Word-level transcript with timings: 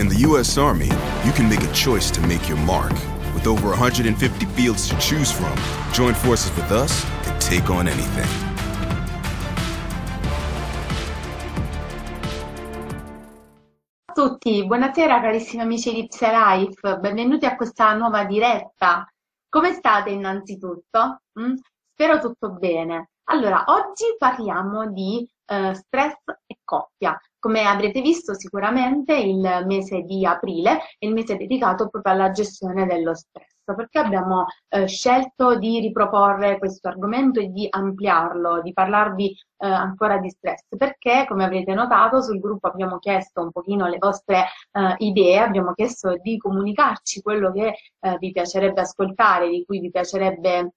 In 0.00 0.08
the 0.08 0.20
U.S. 0.28 0.56
Army, 0.56 0.88
you 1.26 1.32
can 1.32 1.46
make 1.46 1.62
a 1.62 1.70
choice 1.74 2.10
to 2.12 2.22
make 2.22 2.48
your 2.48 2.56
mark. 2.56 2.94
With 3.34 3.46
over 3.46 3.68
150 3.68 4.46
fields 4.46 4.88
to 4.88 4.96
choose 4.98 5.30
from, 5.30 5.54
join 5.92 6.14
forces 6.14 6.50
with 6.56 6.70
us 6.70 7.04
and 7.26 7.38
take 7.38 7.68
on 7.68 7.86
anything. 7.86 8.26
Ciao 14.06 14.24
a 14.24 14.28
tutti, 14.28 14.64
buonasera 14.64 15.20
carissimi 15.20 15.64
amici 15.64 15.92
di 15.92 16.08
Life, 16.18 16.98
benvenuti 16.98 17.44
a 17.44 17.54
questa 17.54 17.92
nuova 17.92 18.24
diretta. 18.24 19.06
Come 19.50 19.74
state 19.74 20.08
innanzitutto? 20.08 21.20
Mm? 21.38 21.56
Spero 21.92 22.18
tutto 22.20 22.52
bene. 22.52 23.10
Allora, 23.24 23.64
oggi 23.66 24.16
parliamo 24.16 24.90
di 24.90 25.30
eh, 25.44 25.74
stress 25.74 26.16
e 26.46 26.56
coppia. 26.64 27.20
Come 27.40 27.62
avrete 27.64 28.02
visto 28.02 28.34
sicuramente 28.34 29.16
il 29.16 29.64
mese 29.66 30.02
di 30.02 30.26
aprile 30.26 30.78
è 30.98 31.06
il 31.06 31.14
mese 31.14 31.36
dedicato 31.36 31.88
proprio 31.88 32.12
alla 32.12 32.30
gestione 32.32 32.84
dello 32.84 33.14
stress, 33.14 33.54
perché 33.64 33.98
abbiamo 33.98 34.44
eh, 34.68 34.86
scelto 34.86 35.56
di 35.56 35.80
riproporre 35.80 36.58
questo 36.58 36.88
argomento 36.88 37.40
e 37.40 37.46
di 37.46 37.66
ampliarlo, 37.70 38.60
di 38.60 38.74
parlarvi 38.74 39.30
eh, 39.30 39.66
ancora 39.66 40.18
di 40.18 40.28
stress, 40.28 40.66
perché 40.76 41.24
come 41.26 41.44
avrete 41.44 41.72
notato 41.72 42.20
sul 42.20 42.40
gruppo 42.40 42.66
abbiamo 42.66 42.98
chiesto 42.98 43.40
un 43.40 43.52
pochino 43.52 43.86
le 43.88 43.96
vostre 43.96 44.44
eh, 44.72 44.94
idee, 44.98 45.38
abbiamo 45.38 45.72
chiesto 45.72 46.16
di 46.20 46.36
comunicarci 46.36 47.22
quello 47.22 47.52
che 47.52 47.74
eh, 48.00 48.16
vi 48.18 48.32
piacerebbe 48.32 48.82
ascoltare, 48.82 49.48
di 49.48 49.64
cui 49.64 49.80
vi 49.80 49.90
piacerebbe 49.90 50.74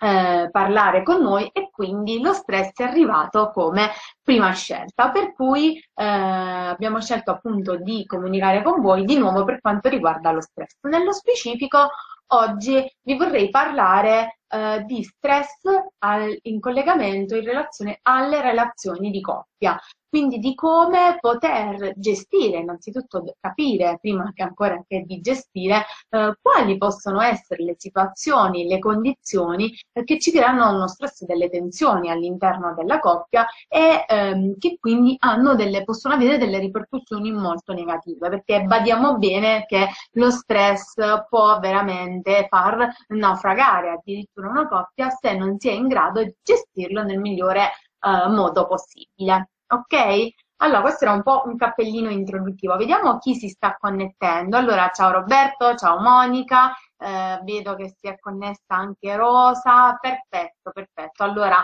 eh, 0.00 0.48
parlare 0.50 1.02
con 1.02 1.22
noi 1.22 1.48
e 1.52 1.70
quindi 1.70 2.20
lo 2.20 2.32
stress 2.32 2.72
è 2.74 2.84
arrivato 2.84 3.50
come 3.50 3.90
prima 4.22 4.52
scelta, 4.52 5.10
per 5.10 5.32
cui 5.34 5.76
eh, 5.76 6.04
abbiamo 6.04 7.00
scelto 7.00 7.30
appunto 7.30 7.76
di 7.76 8.04
comunicare 8.06 8.62
con 8.62 8.80
voi 8.80 9.04
di 9.04 9.16
nuovo 9.18 9.44
per 9.44 9.60
quanto 9.60 9.88
riguarda 9.88 10.30
lo 10.30 10.40
stress. 10.40 10.76
Nello 10.82 11.12
specifico 11.12 11.88
oggi 12.28 12.84
vi 13.02 13.16
vorrei 13.16 13.50
parlare 13.50 14.38
eh, 14.54 14.84
di 14.86 15.02
stress 15.02 15.62
al, 15.98 16.38
in 16.42 16.60
collegamento 16.60 17.34
in 17.34 17.44
relazione 17.44 17.98
alle 18.02 18.40
relazioni 18.40 19.10
di 19.10 19.20
coppia. 19.20 19.78
Quindi 20.14 20.38
di 20.38 20.54
come 20.54 21.16
poter 21.18 21.92
gestire, 21.96 22.58
innanzitutto 22.58 23.34
capire, 23.40 23.98
prima 24.00 24.30
che 24.32 24.44
ancora 24.44 24.80
che 24.86 25.02
di 25.04 25.20
gestire, 25.20 25.86
eh, 26.10 26.38
quali 26.40 26.78
possono 26.78 27.20
essere 27.20 27.64
le 27.64 27.74
situazioni, 27.76 28.68
le 28.68 28.78
condizioni 28.78 29.76
eh, 29.92 30.04
che 30.04 30.20
ci 30.20 30.30
creano 30.30 30.72
uno 30.72 30.86
stress 30.86 31.24
delle 31.24 31.50
tensioni 31.50 32.10
all'interno 32.10 32.74
della 32.74 33.00
coppia 33.00 33.44
e 33.66 34.04
ehm, 34.06 34.56
che 34.56 34.76
quindi 34.78 35.18
delle, 35.56 35.82
possono 35.82 36.14
avere 36.14 36.38
delle 36.38 36.60
ripercussioni 36.60 37.32
molto 37.32 37.72
negative, 37.72 38.28
perché 38.28 38.62
badiamo 38.62 39.18
bene 39.18 39.64
che 39.66 39.88
lo 40.12 40.30
stress 40.30 40.94
può 41.28 41.58
veramente 41.58 42.46
far 42.48 42.88
naufragare 43.08 43.90
addirittura 43.90 44.43
una 44.46 44.68
coppia 44.68 45.10
se 45.10 45.36
non 45.36 45.58
si 45.58 45.68
è 45.68 45.72
in 45.72 45.88
grado 45.88 46.22
di 46.22 46.34
gestirlo 46.42 47.02
nel 47.02 47.18
migliore 47.20 47.70
eh, 48.00 48.28
modo 48.28 48.66
possibile 48.66 49.48
ok? 49.66 50.28
Allora, 50.58 50.80
questo 50.80 51.04
era 51.04 51.14
un 51.14 51.22
po' 51.22 51.42
un 51.46 51.56
cappellino 51.56 52.10
introduttivo. 52.10 52.76
Vediamo 52.76 53.18
chi 53.18 53.34
si 53.34 53.48
sta 53.48 53.76
connettendo. 53.78 54.56
Allora, 54.56 54.88
ciao 54.90 55.10
Roberto, 55.10 55.74
ciao 55.74 56.00
Monica, 56.00 56.72
eh, 56.96 57.40
vedo 57.42 57.74
che 57.74 57.88
si 57.88 58.06
è 58.08 58.18
connessa 58.18 58.74
anche 58.76 59.16
Rosa. 59.16 59.96
Perfetto, 60.00 60.70
perfetto. 60.72 61.22
Allora, 61.24 61.62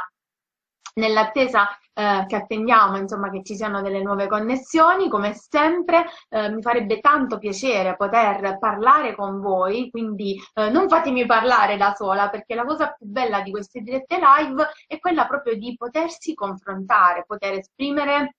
nell'attesa 0.95 1.69
eh, 1.93 2.25
che 2.27 2.37
attendiamo 2.37 2.97
insomma 2.97 3.31
che 3.31 3.43
ci 3.43 3.55
siano 3.57 3.83
delle 3.83 4.03
nuove 4.03 4.27
connessioni 4.27 5.09
come 5.09 5.35
sempre 5.35 6.07
eh, 6.29 6.51
mi 6.51 6.63
farebbe 6.63 7.01
tanto 7.01 7.39
piacere 7.39 7.97
poter 7.97 8.59
parlare 8.59 9.15
con 9.15 9.41
voi 9.41 9.91
quindi 9.91 10.41
eh, 10.55 10.71
non 10.71 10.89
fatemi 10.89 11.27
parlare 11.27 11.77
da 11.77 11.93
sola 11.95 12.29
perché 12.31 12.55
la 12.55 12.65
cosa 12.65 12.95
più 12.97 13.07
bella 13.07 13.41
di 13.43 13.51
queste 13.51 13.81
dirette 13.81 14.19
live 14.19 14.69
è 14.87 14.99
quella 14.99 15.27
proprio 15.27 15.57
di 15.57 15.75
potersi 15.77 16.35
confrontare 16.35 17.25
poter 17.27 17.55
esprimere 17.55 18.37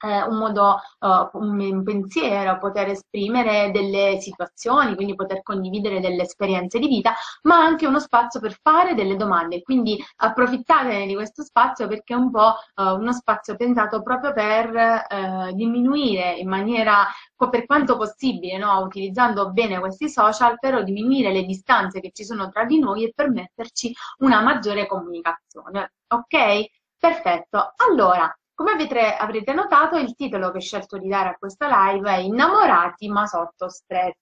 eh, 0.00 0.22
un 0.22 0.36
modo, 0.36 0.80
uh, 1.00 1.38
un 1.38 1.82
pensiero, 1.82 2.58
poter 2.58 2.88
esprimere 2.88 3.70
delle 3.70 4.18
situazioni, 4.20 4.94
quindi 4.94 5.14
poter 5.14 5.42
condividere 5.42 6.00
delle 6.00 6.22
esperienze 6.22 6.78
di 6.78 6.86
vita, 6.86 7.14
ma 7.42 7.56
anche 7.56 7.86
uno 7.86 7.98
spazio 8.00 8.40
per 8.40 8.58
fare 8.60 8.94
delle 8.94 9.16
domande. 9.16 9.62
Quindi 9.62 10.02
approfittate 10.16 11.06
di 11.06 11.14
questo 11.14 11.42
spazio 11.42 11.86
perché 11.86 12.14
è 12.14 12.16
un 12.16 12.30
po' 12.30 12.54
uh, 12.74 12.82
uno 12.98 13.12
spazio 13.12 13.56
pensato 13.56 14.02
proprio 14.02 14.32
per 14.32 14.70
uh, 14.70 15.54
diminuire 15.54 16.34
in 16.34 16.48
maniera, 16.48 17.06
per 17.50 17.66
quanto 17.66 17.96
possibile, 17.96 18.58
no? 18.58 18.80
utilizzando 18.80 19.50
bene 19.50 19.78
questi 19.78 20.08
social, 20.08 20.58
però 20.58 20.82
diminuire 20.82 21.32
le 21.32 21.44
distanze 21.44 22.00
che 22.00 22.10
ci 22.12 22.24
sono 22.24 22.48
tra 22.50 22.64
di 22.64 22.78
noi 22.78 23.04
e 23.04 23.12
permetterci 23.14 23.94
una 24.18 24.40
maggiore 24.40 24.86
comunicazione. 24.86 25.92
Ok? 26.08 26.66
Perfetto. 26.98 27.74
Allora, 27.88 28.34
come 28.56 28.72
avete, 28.72 29.14
avrete 29.14 29.52
notato, 29.52 29.98
il 29.98 30.14
titolo 30.14 30.50
che 30.50 30.56
ho 30.56 30.60
scelto 30.60 30.96
di 30.96 31.08
dare 31.08 31.28
a 31.28 31.36
questa 31.38 31.68
live 31.68 32.10
è 32.10 32.16
Innamorati 32.16 33.06
ma 33.08 33.26
sotto 33.26 33.68
stress, 33.68 34.16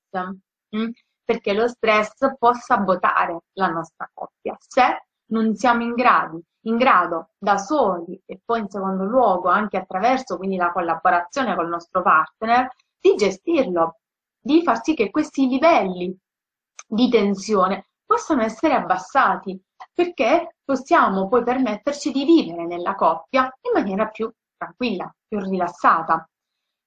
mm? 0.77 0.91
perché 1.25 1.53
lo 1.53 1.69
stress 1.69 2.37
può 2.37 2.53
sabotare 2.53 3.45
la 3.53 3.69
nostra 3.69 4.11
coppia 4.13 4.57
se 4.59 5.05
non 5.27 5.55
siamo 5.55 5.85
in 5.85 5.95
grado, 5.95 6.43
in 6.63 6.77
grado 6.77 7.31
da 7.39 7.57
soli 7.59 8.21
e 8.27 8.41
poi 8.45 8.61
in 8.61 8.69
secondo 8.69 9.05
luogo 9.05 9.49
anche 9.49 9.77
attraverso 9.77 10.37
quindi 10.37 10.57
la 10.57 10.73
collaborazione 10.73 11.55
col 11.55 11.69
nostro 11.69 12.03
partner 12.03 12.69
di 12.99 13.15
gestirlo, 13.15 14.01
di 14.41 14.63
far 14.65 14.83
sì 14.83 14.95
che 14.95 15.11
questi 15.11 15.47
livelli 15.47 16.15
di 16.87 17.09
tensione 17.09 17.87
possano 18.05 18.43
essere 18.43 18.75
abbassati. 18.75 19.63
Perché 19.93 20.54
possiamo 20.65 21.29
poi 21.29 21.43
permetterci 21.43 22.11
di 22.11 22.25
vivere 22.25 22.67
nella 22.67 22.95
coppia 22.95 23.43
in 23.43 23.73
maniera 23.75 24.07
più 24.09 24.31
tranquilla, 24.57 25.13
più 25.27 25.39
rilassata. 25.41 26.29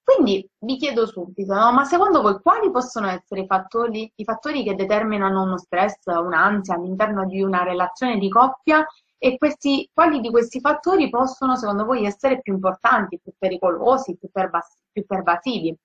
Quindi 0.02 0.48
vi 0.60 0.76
chiedo 0.78 1.06
subito, 1.06 1.52
no? 1.52 1.70
ma 1.70 1.84
secondo 1.84 2.22
voi 2.22 2.40
quali 2.40 2.70
possono 2.70 3.08
essere 3.08 3.42
i 3.42 3.46
fattori, 3.46 4.10
i 4.14 4.24
fattori 4.24 4.64
che 4.64 4.74
determinano 4.74 5.42
uno 5.42 5.58
stress, 5.58 5.96
un'ansia 6.06 6.74
all'interno 6.76 7.26
di 7.26 7.42
una 7.42 7.62
relazione 7.62 8.16
di 8.16 8.30
coppia 8.30 8.86
e 9.18 9.36
questi, 9.36 9.90
quali 9.92 10.20
di 10.20 10.30
questi 10.30 10.60
fattori 10.60 11.10
possono 11.10 11.56
secondo 11.56 11.84
voi 11.84 12.06
essere 12.06 12.40
più 12.40 12.54
importanti, 12.54 13.20
più 13.22 13.32
pericolosi, 13.36 14.16
più, 14.16 14.30
pervas- 14.30 14.82
più 14.90 15.04
pervasivi? 15.04 15.76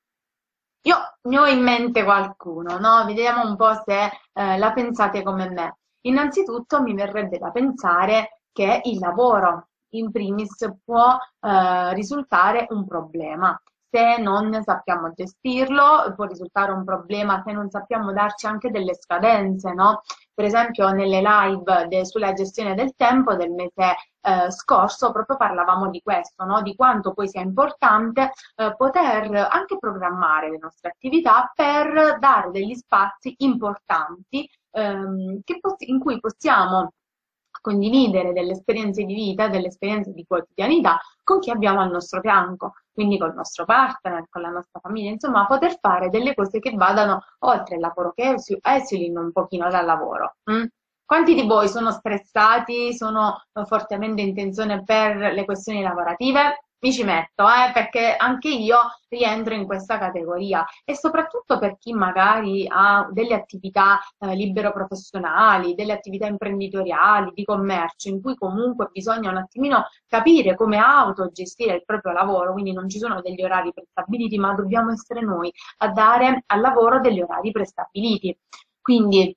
Io 0.85 0.95
ne 1.23 1.39
ho 1.39 1.45
in 1.47 1.61
mente 1.61 2.03
qualcuno, 2.03 2.77
no? 2.77 3.03
Vediamo 3.05 3.47
un 3.47 3.55
po' 3.55 3.73
se 3.85 4.09
eh, 4.33 4.57
la 4.57 4.71
pensate 4.73 5.23
come 5.23 5.49
me. 5.49 5.77
Innanzitutto 6.05 6.81
mi 6.81 6.93
verrebbe 6.93 7.37
da 7.37 7.51
pensare 7.51 8.41
che 8.51 8.81
il 8.83 8.99
lavoro 8.99 9.69
in 9.93 10.11
primis 10.11 10.55
può 10.83 11.17
eh, 11.39 11.93
risultare 11.93 12.67
un 12.69 12.85
problema. 12.85 13.59
Se 13.89 14.17
non 14.17 14.59
sappiamo 14.63 15.11
gestirlo, 15.13 16.13
può 16.15 16.25
risultare 16.25 16.71
un 16.71 16.83
problema 16.83 17.43
se 17.45 17.51
non 17.51 17.69
sappiamo 17.69 18.11
darci 18.11 18.47
anche 18.47 18.71
delle 18.71 18.95
scadenze, 18.95 19.71
no? 19.71 20.01
Per 20.33 20.45
esempio 20.45 20.89
nelle 20.89 21.21
live 21.21 21.87
de, 21.87 22.03
sulla 22.03 22.33
gestione 22.33 22.73
del 22.73 22.95
tempo 22.95 23.35
del 23.35 23.51
mese 23.51 23.95
eh, 24.21 24.49
scorso 24.49 25.11
proprio 25.11 25.37
parlavamo 25.37 25.89
di 25.89 26.01
questo, 26.01 26.43
no? 26.43 26.63
di 26.63 26.75
quanto 26.75 27.13
poi 27.13 27.27
sia 27.27 27.41
importante 27.41 28.31
eh, 28.55 28.73
poter 28.75 29.31
anche 29.35 29.77
programmare 29.77 30.49
le 30.49 30.57
nostre 30.57 30.89
attività 30.89 31.51
per 31.53 32.17
dare 32.19 32.49
degli 32.49 32.73
spazi 32.73 33.35
importanti 33.39 34.49
ehm, 34.73 35.41
in 35.85 35.99
cui 35.99 36.19
possiamo 36.19 36.91
condividere 37.61 38.33
delle 38.33 38.51
esperienze 38.51 39.03
di 39.03 39.13
vita, 39.13 39.47
delle 39.47 39.67
esperienze 39.67 40.11
di 40.11 40.25
quotidianità 40.27 40.99
con 41.23 41.39
chi 41.39 41.49
abbiamo 41.49 41.79
al 41.79 41.91
nostro 41.91 42.19
fianco, 42.19 42.73
quindi 42.91 43.17
col 43.17 43.33
nostro 43.33 43.63
partner, 43.63 44.25
con 44.29 44.41
la 44.41 44.49
nostra 44.49 44.81
famiglia, 44.81 45.11
insomma 45.11 45.45
poter 45.45 45.79
fare 45.79 46.09
delle 46.09 46.35
cose 46.35 46.59
che 46.59 46.71
vadano 46.71 47.23
oltre 47.39 47.75
il 47.75 47.81
lavoro, 47.81 48.11
che 48.13 48.35
esulino 48.61 49.21
un 49.21 49.31
pochino 49.31 49.69
dal 49.69 49.85
lavoro. 49.85 50.35
Mm? 50.51 50.65
Quanti 51.05 51.33
di 51.35 51.45
voi 51.47 51.69
sono 51.69 51.91
stressati, 51.91 52.93
sono 52.93 53.43
fortemente 53.65 54.21
in 54.21 54.33
tensione 54.33 54.83
per 54.83 55.15
le 55.15 55.45
questioni 55.45 55.81
lavorative? 55.81 56.65
Mi 56.83 56.91
ci 56.91 57.03
metto, 57.05 57.45
eh, 57.45 57.71
perché 57.73 58.15
anche 58.17 58.49
io 58.49 58.77
rientro 59.07 59.53
in 59.53 59.65
questa 59.65 59.97
categoria 59.97 60.65
e 60.83 60.95
soprattutto 60.95 61.57
per 61.57 61.77
chi 61.77 61.93
magari 61.93 62.65
ha 62.69 63.07
delle 63.09 63.35
attività 63.35 63.99
eh, 64.19 64.35
libero 64.35 64.73
professionali, 64.73 65.75
delle 65.75 65.93
attività 65.93 66.27
imprenditoriali, 66.27 67.31
di 67.33 67.45
commercio, 67.45 68.09
in 68.09 68.21
cui 68.21 68.35
comunque 68.35 68.89
bisogna 68.91 69.29
un 69.29 69.37
attimino 69.37 69.85
capire 70.07 70.55
come 70.55 70.77
autogestire 70.77 71.75
il 71.75 71.83
proprio 71.85 72.11
lavoro, 72.11 72.51
quindi 72.51 72.73
non 72.73 72.89
ci 72.89 72.99
sono 72.99 73.21
degli 73.21 73.41
orari 73.41 73.71
prestabiliti, 73.73 74.37
ma 74.37 74.53
dobbiamo 74.53 74.91
essere 74.91 75.21
noi 75.21 75.51
a 75.77 75.87
dare 75.89 76.43
al 76.47 76.59
lavoro 76.59 76.99
degli 76.99 77.21
orari 77.21 77.51
prestabiliti. 77.51 78.37
Quindi 78.81 79.33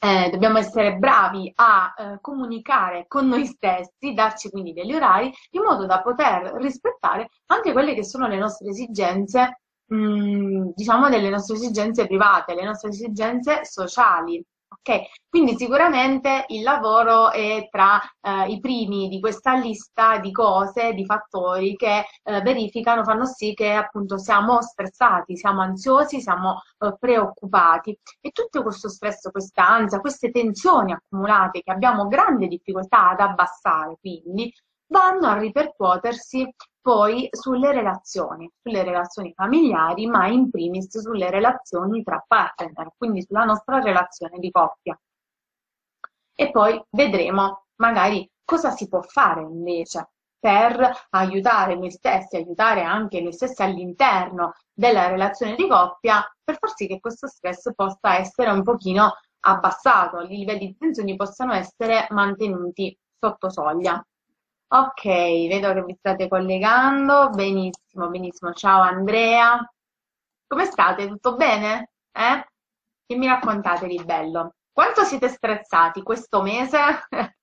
eh, 0.00 0.30
dobbiamo 0.30 0.58
essere 0.58 0.96
bravi 0.96 1.52
a 1.56 1.94
eh, 1.96 2.18
comunicare 2.20 3.06
con 3.08 3.26
noi 3.26 3.46
stessi, 3.46 4.14
darci 4.14 4.50
quindi 4.50 4.72
degli 4.72 4.94
orari, 4.94 5.32
in 5.50 5.62
modo 5.62 5.86
da 5.86 6.00
poter 6.02 6.54
rispettare 6.56 7.28
anche 7.46 7.72
quelle 7.72 7.94
che 7.94 8.04
sono 8.04 8.26
le 8.26 8.38
nostre 8.38 8.68
esigenze 8.68 9.60
mh, 9.86 9.96
mh, 9.96 10.72
diciamo, 10.74 11.08
delle 11.08 11.30
nostre 11.30 11.56
esigenze 11.56 12.06
private, 12.06 12.54
le 12.54 12.64
nostre 12.64 12.90
esigenze 12.90 13.64
sociali. 13.64 14.44
Ok, 14.76 15.02
quindi 15.28 15.56
sicuramente 15.56 16.44
il 16.48 16.62
lavoro 16.62 17.30
è 17.30 17.68
tra 17.70 18.00
eh, 18.20 18.50
i 18.50 18.58
primi 18.60 19.08
di 19.08 19.20
questa 19.20 19.54
lista 19.54 20.18
di 20.18 20.32
cose, 20.32 20.92
di 20.94 21.04
fattori 21.04 21.76
che 21.76 22.04
eh, 22.22 22.40
verificano, 22.40 23.04
fanno 23.04 23.24
sì 23.24 23.54
che 23.54 23.72
appunto 23.72 24.18
siamo 24.18 24.60
stressati, 24.62 25.36
siamo 25.36 25.60
ansiosi, 25.62 26.20
siamo 26.20 26.60
eh, 26.80 26.96
preoccupati. 26.98 27.96
E 28.20 28.30
tutto 28.30 28.62
questo 28.62 28.88
stress, 28.88 29.30
questa 29.30 29.66
ansia, 29.66 30.00
queste 30.00 30.30
tensioni 30.30 30.92
accumulate 30.92 31.62
che 31.62 31.70
abbiamo 31.70 32.08
grande 32.08 32.48
difficoltà 32.48 33.10
ad 33.10 33.20
abbassare, 33.20 33.96
quindi 34.00 34.52
vanno 34.88 35.28
a 35.28 35.38
ripercuotersi 35.38 36.52
poi 36.84 37.28
sulle 37.30 37.72
relazioni, 37.72 38.50
sulle 38.62 38.82
relazioni 38.82 39.32
familiari, 39.34 40.06
ma 40.06 40.26
in 40.26 40.50
primis 40.50 40.98
sulle 40.98 41.30
relazioni 41.30 42.02
tra 42.02 42.22
partner, 42.28 42.92
quindi 42.98 43.22
sulla 43.22 43.44
nostra 43.44 43.80
relazione 43.80 44.38
di 44.38 44.50
coppia. 44.50 44.94
E 46.34 46.50
poi 46.50 46.78
vedremo 46.90 47.68
magari 47.76 48.30
cosa 48.44 48.68
si 48.68 48.86
può 48.86 49.00
fare 49.00 49.40
invece 49.40 50.10
per 50.38 51.06
aiutare 51.08 51.74
noi 51.74 51.90
stessi, 51.90 52.36
aiutare 52.36 52.82
anche 52.82 53.22
noi 53.22 53.32
stessi 53.32 53.62
all'interno 53.62 54.52
della 54.70 55.08
relazione 55.08 55.54
di 55.54 55.66
coppia, 55.66 56.22
per 56.44 56.58
far 56.58 56.74
sì 56.74 56.86
che 56.86 57.00
questo 57.00 57.28
stress 57.28 57.72
possa 57.74 58.18
essere 58.18 58.50
un 58.50 58.62
pochino 58.62 59.10
abbassato, 59.40 60.20
i 60.20 60.28
livelli 60.28 60.66
di 60.66 60.76
tensione 60.76 61.16
possano 61.16 61.54
essere 61.54 62.06
mantenuti 62.10 62.94
sotto 63.18 63.48
soglia. 63.48 64.04
Ok, 64.68 65.04
vedo 65.04 65.72
che 65.72 65.84
vi 65.84 65.94
state 65.96 66.26
collegando. 66.28 67.30
Benissimo, 67.30 68.08
benissimo. 68.08 68.52
Ciao 68.52 68.80
Andrea. 68.80 69.58
Come 70.46 70.64
state? 70.64 71.06
Tutto 71.06 71.36
bene? 71.36 71.90
Eh? 72.12 72.46
Che 73.06 73.16
mi 73.16 73.26
raccontate 73.26 73.86
di 73.86 74.02
bello? 74.04 74.54
Quanto 74.72 75.04
siete 75.04 75.28
stressati 75.28 76.02
questo 76.02 76.42
mese? 76.42 76.78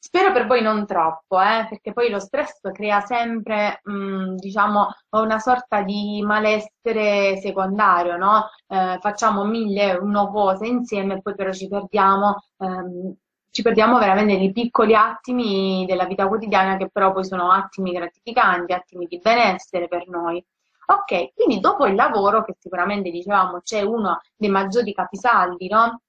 Spero 0.00 0.32
per 0.32 0.46
voi 0.46 0.62
non 0.62 0.86
troppo, 0.86 1.40
eh? 1.40 1.66
perché 1.68 1.92
poi 1.92 2.08
lo 2.08 2.18
stress 2.20 2.60
crea 2.72 3.00
sempre, 3.00 3.80
mh, 3.82 3.92
mm, 3.92 4.34
diciamo, 4.36 4.88
una 5.10 5.38
sorta 5.38 5.82
di 5.82 6.22
malessere 6.24 7.36
secondario, 7.40 8.16
no? 8.16 8.48
Eh, 8.68 8.98
facciamo 9.00 9.44
mille 9.44 9.92
uno 9.94 10.30
cose 10.30 10.66
insieme 10.66 11.14
e 11.16 11.20
poi 11.22 11.34
però 11.34 11.52
ci 11.52 11.68
perdiamo 11.68 12.36
ehm, 12.58 13.14
ci 13.50 13.62
perdiamo 13.62 13.98
veramente 13.98 14.36
nei 14.36 14.52
piccoli 14.52 14.94
attimi 14.94 15.84
della 15.86 16.04
vita 16.04 16.28
quotidiana 16.28 16.76
che 16.76 16.88
però 16.90 17.12
poi 17.12 17.24
sono 17.24 17.50
attimi 17.50 17.92
gratificanti, 17.92 18.72
attimi 18.72 19.06
di 19.06 19.18
benessere 19.18 19.88
per 19.88 20.08
noi. 20.08 20.44
Ok, 20.86 21.34
quindi 21.34 21.60
dopo 21.60 21.86
il 21.86 21.94
lavoro, 21.94 22.44
che 22.44 22.56
sicuramente 22.58 23.10
dicevamo 23.10 23.60
c'è 23.62 23.82
uno 23.82 24.20
dei 24.36 24.48
maggiori 24.48 24.94
capisaldi, 24.94 25.68
no? 25.68 26.00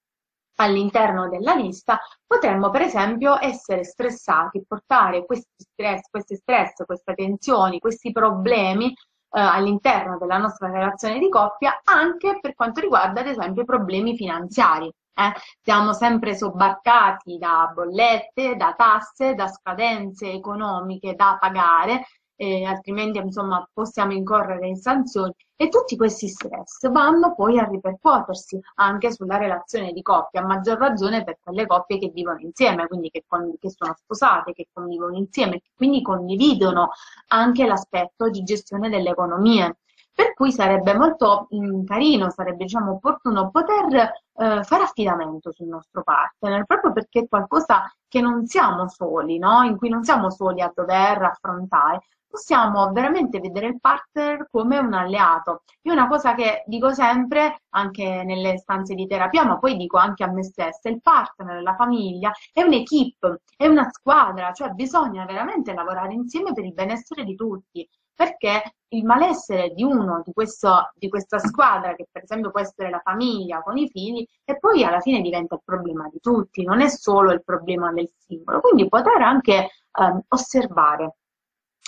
all'interno 0.59 1.27
della 1.29 1.53
lista, 1.53 1.99
potremmo 2.25 2.69
per 2.69 2.81
esempio 2.81 3.39
essere 3.39 3.83
stressati, 3.83 4.63
portare 4.67 5.25
questi 5.25 5.47
stress, 5.57 6.09
questi 6.09 6.35
stress, 6.35 6.85
queste 6.85 7.13
tensioni, 7.13 7.79
questi 7.79 8.11
problemi 8.11 8.87
eh, 8.89 8.95
all'interno 9.39 10.17
della 10.17 10.37
nostra 10.37 10.69
relazione 10.69 11.19
di 11.19 11.29
coppia 11.29 11.81
anche 11.83 12.39
per 12.41 12.55
quanto 12.55 12.81
riguarda 12.81 13.21
ad 13.21 13.27
esempio 13.27 13.63
i 13.63 13.65
problemi 13.65 14.15
finanziari. 14.15 14.91
Eh? 15.19 15.33
Siamo 15.61 15.91
sempre 15.91 16.33
sobbarcati 16.33 17.37
da 17.37 17.69
bollette, 17.73 18.55
da 18.55 18.73
tasse, 18.77 19.35
da 19.35 19.47
scadenze 19.49 20.31
economiche 20.31 21.13
da 21.13 21.37
pagare, 21.37 22.05
eh, 22.37 22.63
altrimenti 22.63 23.17
insomma 23.17 23.67
possiamo 23.73 24.13
incorrere 24.13 24.65
in 24.65 24.77
sanzioni 24.77 25.33
e 25.57 25.67
tutti 25.67 25.97
questi 25.97 26.29
stress 26.29 26.89
vanno 26.89 27.35
poi 27.35 27.59
a 27.59 27.65
ripercuotersi 27.65 28.57
anche 28.75 29.11
sulla 29.11 29.35
relazione 29.35 29.91
di 29.91 30.01
coppia, 30.01 30.39
a 30.39 30.45
maggior 30.45 30.77
ragione 30.77 31.25
per 31.25 31.37
quelle 31.43 31.65
coppie 31.65 31.99
che 31.99 32.11
vivono 32.13 32.39
insieme, 32.39 32.87
quindi 32.87 33.09
che, 33.09 33.25
con, 33.27 33.55
che 33.59 33.69
sono 33.69 33.93
sposate, 33.93 34.53
che 34.53 34.67
convivono 34.71 35.17
insieme, 35.17 35.59
che 35.59 35.71
quindi 35.75 36.01
condividono 36.01 36.91
anche 37.27 37.65
l'aspetto 37.65 38.29
di 38.29 38.41
gestione 38.43 38.87
delle 38.87 39.09
economie. 39.09 39.79
Per 40.19 40.33
cui 40.33 40.51
sarebbe 40.51 40.93
molto 40.95 41.47
mh, 41.49 41.65
mm, 41.65 41.85
carino, 41.85 42.29
sarebbe 42.29 42.65
diciamo 42.65 42.91
opportuno 42.91 43.49
poter 43.51 43.93
eh, 43.95 44.63
fare 44.65 44.83
affidamento 44.83 45.53
sul 45.53 45.67
nostro 45.67 46.03
partner, 46.03 46.65
proprio 46.65 46.91
perché 46.91 47.21
è 47.21 47.27
qualcosa 47.29 47.89
che 48.05 48.19
non 48.19 48.45
siamo 48.45 48.89
soli, 48.89 49.37
no? 49.37 49.63
in 49.63 49.77
cui 49.77 49.87
non 49.87 50.03
siamo 50.03 50.29
soli 50.29 50.59
a 50.59 50.73
dover 50.75 51.21
affrontare, 51.21 52.01
possiamo 52.27 52.91
veramente 52.91 53.39
vedere 53.39 53.67
il 53.67 53.79
partner 53.79 54.45
come 54.51 54.77
un 54.77 54.93
alleato. 54.93 55.63
Io 55.83 55.93
una 55.93 56.09
cosa 56.09 56.35
che 56.35 56.63
dico 56.65 56.93
sempre, 56.93 57.61
anche 57.69 58.23
nelle 58.25 58.57
stanze 58.57 58.95
di 58.95 59.07
terapia, 59.07 59.45
ma 59.45 59.57
poi 59.57 59.77
dico 59.77 59.97
anche 59.97 60.25
a 60.25 60.31
me 60.31 60.43
stessa, 60.43 60.89
il 60.89 61.01
partner, 61.01 61.61
la 61.61 61.75
famiglia, 61.75 62.33
è 62.51 62.61
un'equipe, 62.61 63.43
è 63.55 63.67
una 63.67 63.87
squadra, 63.89 64.51
cioè 64.51 64.71
bisogna 64.71 65.23
veramente 65.23 65.73
lavorare 65.73 66.11
insieme 66.11 66.51
per 66.51 66.65
il 66.65 66.73
benessere 66.73 67.23
di 67.23 67.35
tutti 67.35 67.87
perché 68.19 68.75
il 68.89 69.05
malessere 69.05 69.73
di 69.73 69.83
uno 69.83 70.21
di, 70.25 70.33
questo, 70.33 70.91
di, 70.95 71.09
questa 71.09 71.39
squadra, 71.39 71.95
che 71.95 72.07
per 72.11 72.23
esempio 72.23 72.51
può 72.51 72.59
essere 72.59 72.89
la 72.89 73.01
famiglia 73.03 73.61
con 73.61 73.77
i 73.77 73.89
figli, 73.89 74.25
e 74.43 74.57
poi 74.57 74.83
alla 74.83 74.99
fine 74.99 75.21
diventa 75.21 75.55
il 75.55 75.61
problema 75.63 76.07
di 76.11 76.19
tutti, 76.19 76.63
non 76.63 76.81
è 76.81 76.89
solo 76.89 77.31
il 77.31 77.43
problema 77.43 77.91
del 77.91 78.09
singolo. 78.17 78.61
Quindi 78.61 78.87
poter 78.87 79.21
anche 79.21 79.53
eh, 79.53 79.69
osservare 80.29 81.15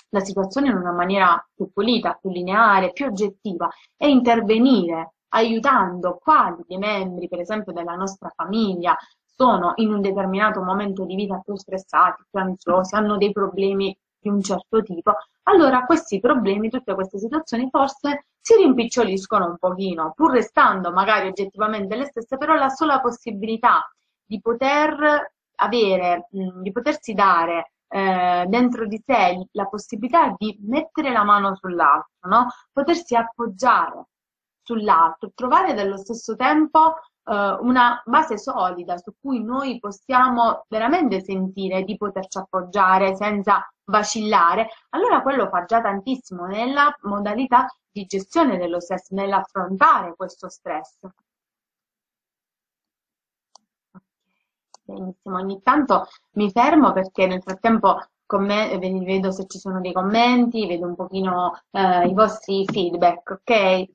la 0.10 0.20
situazione 0.20 0.70
in 0.70 0.76
una 0.76 0.92
maniera 0.92 1.44
più 1.54 1.72
pulita, 1.72 2.18
più 2.20 2.30
lineare, 2.30 2.92
più 2.92 3.06
oggettiva 3.06 3.70
e 3.98 4.10
intervenire 4.10 5.14
aiutando 5.30 6.20
quali 6.22 6.64
dei 6.68 6.78
membri, 6.78 7.28
per 7.28 7.40
esempio, 7.40 7.72
della 7.72 7.96
nostra 7.96 8.30
famiglia 8.36 8.96
sono 9.24 9.74
in 9.76 9.92
un 9.92 10.02
determinato 10.02 10.62
momento 10.62 11.06
di 11.06 11.16
vita 11.16 11.42
più 11.44 11.56
stressati, 11.56 12.24
più 12.30 12.40
ansiosi, 12.40 12.96
hanno 12.96 13.18
dei 13.18 13.32
problemi 13.32 13.98
di 14.20 14.30
un 14.30 14.42
certo 14.42 14.84
tipo, 14.84 15.14
allora 15.44 15.86
questi 15.86 16.20
problemi, 16.20 16.70
tutte 16.70 16.94
queste 16.94 17.18
situazioni 17.18 17.68
forse 17.70 18.26
si 18.40 18.56
rimpiccioliscono 18.56 19.46
un 19.46 19.58
pochino, 19.58 20.14
pur 20.16 20.32
restando 20.32 20.92
magari 20.92 21.28
oggettivamente 21.28 21.96
le 21.96 22.06
stesse, 22.06 22.38
però 22.38 22.56
la 22.56 22.70
sola 22.70 23.00
possibilità 23.00 23.90
di 24.24 24.40
poter 24.42 25.34
avere, 25.56 26.28
mh, 26.32 26.62
di 26.62 26.72
potersi 26.72 27.14
dare 27.14 27.74
eh, 27.88 28.46
dentro 28.48 28.88
di 28.88 29.02
sé 29.06 29.48
la 29.52 29.66
possibilità 29.66 30.34
di 30.38 30.58
mettere 30.62 31.12
la 31.12 31.24
mano 31.24 31.56
sull'altro, 31.56 32.30
no? 32.30 32.48
potersi 32.72 33.16
appoggiare 33.16 34.06
sull'altro, 34.64 35.32
trovare 35.36 35.74
dallo 35.74 35.98
stesso 35.98 36.36
tempo 36.36 36.96
una 37.24 38.02
base 38.06 38.38
solida 38.38 38.98
su 38.98 39.14
cui 39.20 39.44
noi 39.44 39.80
possiamo 39.80 40.66
veramente 40.68 41.22
sentire 41.22 41.84
di 41.84 41.96
poterci 41.98 42.38
appoggiare 42.40 43.16
senza 43.16 43.66
vacillare, 43.86 44.70
allora 44.90 45.22
quello 45.22 45.48
fa 45.50 45.66
già 45.66 45.82
tantissimo 45.82 46.46
nella 46.46 46.96
modalità 47.02 47.68
di 47.92 48.06
gestione 48.06 48.58
dello 48.58 48.80
stress, 48.80 49.10
nell'affrontare 49.12 50.16
questo 50.16 50.50
stress. 50.50 51.00
Benissimo, 54.84 55.38
ogni 55.38 55.62
tanto 55.62 56.08
mi 56.32 56.52
fermo 56.52 56.92
perché 56.92 57.26
nel 57.28 57.42
frattempo 57.42 58.00
me 58.40 58.78
vedo 58.78 59.32
se 59.32 59.46
ci 59.48 59.58
sono 59.60 59.82
dei 59.82 59.92
commenti, 59.92 60.66
vedo 60.68 60.88
un 60.88 60.96
pochino 60.96 61.62
eh, 61.72 62.08
i 62.08 62.14
vostri 62.14 62.66
feedback, 62.66 63.30
ok? 63.30 63.86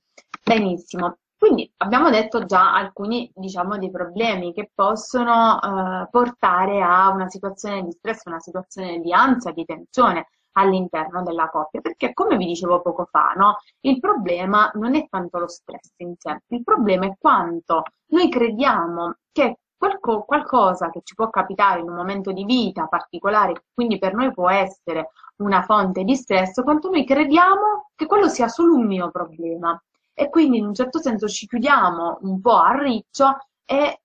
Benissimo. 0.44 1.18
Quindi 1.46 1.72
abbiamo 1.76 2.10
detto 2.10 2.44
già 2.44 2.74
alcuni 2.74 3.30
diciamo, 3.32 3.78
dei 3.78 3.92
problemi 3.92 4.52
che 4.52 4.72
possono 4.74 5.60
eh, 5.62 6.08
portare 6.10 6.82
a 6.82 7.10
una 7.10 7.28
situazione 7.28 7.84
di 7.84 7.92
stress, 7.92 8.24
una 8.24 8.40
situazione 8.40 8.98
di 8.98 9.12
ansia, 9.12 9.52
di 9.52 9.64
tensione 9.64 10.26
all'interno 10.54 11.22
della 11.22 11.48
coppia, 11.48 11.80
perché 11.80 12.12
come 12.14 12.36
vi 12.36 12.46
dicevo 12.46 12.82
poco 12.82 13.06
fa, 13.08 13.34
no? 13.36 13.58
il 13.82 14.00
problema 14.00 14.72
non 14.74 14.96
è 14.96 15.06
tanto 15.08 15.38
lo 15.38 15.46
stress 15.46 15.92
in 15.98 16.14
sé, 16.18 16.40
il 16.48 16.64
problema 16.64 17.06
è 17.06 17.14
quanto 17.16 17.84
noi 18.06 18.28
crediamo 18.28 19.14
che 19.30 19.60
qualco, 19.76 20.24
qualcosa 20.24 20.90
che 20.90 21.02
ci 21.04 21.14
può 21.14 21.30
capitare 21.30 21.78
in 21.78 21.88
un 21.88 21.94
momento 21.94 22.32
di 22.32 22.44
vita 22.44 22.88
particolare, 22.88 23.66
quindi 23.72 23.98
per 23.98 24.14
noi 24.14 24.32
può 24.32 24.50
essere 24.50 25.10
una 25.36 25.62
fonte 25.62 26.02
di 26.02 26.16
stress, 26.16 26.60
quanto 26.64 26.90
noi 26.90 27.04
crediamo 27.06 27.90
che 27.94 28.06
quello 28.06 28.26
sia 28.26 28.48
solo 28.48 28.74
un 28.74 28.86
mio 28.86 29.12
problema 29.12 29.80
e 30.18 30.30
quindi 30.30 30.56
in 30.56 30.64
un 30.64 30.74
certo 30.74 30.98
senso 30.98 31.28
ci 31.28 31.46
chiudiamo 31.46 32.20
un 32.22 32.40
po' 32.40 32.56
a 32.56 32.72
riccio 32.80 33.36
e 33.66 34.00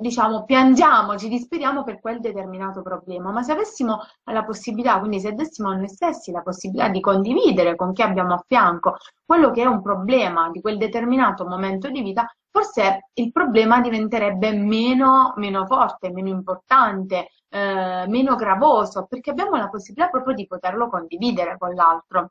diciamo 0.00 0.44
piangiamo, 0.44 1.16
ci 1.18 1.28
disperiamo 1.28 1.84
per 1.84 2.00
quel 2.00 2.20
determinato 2.20 2.80
problema, 2.82 3.30
ma 3.32 3.42
se 3.42 3.52
avessimo 3.52 4.00
la 4.24 4.44
possibilità, 4.44 4.98
quindi 4.98 5.20
se 5.20 5.34
dessimo 5.34 5.68
a 5.68 5.74
noi 5.74 5.88
stessi 5.88 6.30
la 6.30 6.40
possibilità 6.40 6.88
di 6.88 7.00
condividere 7.00 7.76
con 7.76 7.92
chi 7.92 8.02
abbiamo 8.02 8.32
a 8.34 8.44
fianco 8.46 8.96
quello 9.26 9.50
che 9.50 9.62
è 9.62 9.66
un 9.66 9.82
problema 9.82 10.50
di 10.50 10.60
quel 10.62 10.78
determinato 10.78 11.44
momento 11.46 11.90
di 11.90 12.00
vita, 12.00 12.26
forse 12.50 13.10
il 13.14 13.30
problema 13.30 13.80
diventerebbe 13.80 14.52
meno, 14.52 15.34
meno 15.36 15.66
forte, 15.66 16.10
meno 16.10 16.28
importante, 16.28 17.28
eh, 17.50 18.04
meno 18.08 18.36
gravoso, 18.36 19.04
perché 19.06 19.30
abbiamo 19.30 19.56
la 19.56 19.68
possibilità 19.68 20.08
proprio 20.10 20.34
di 20.34 20.46
poterlo 20.46 20.88
condividere 20.88 21.58
con 21.58 21.74
l'altro. 21.74 22.30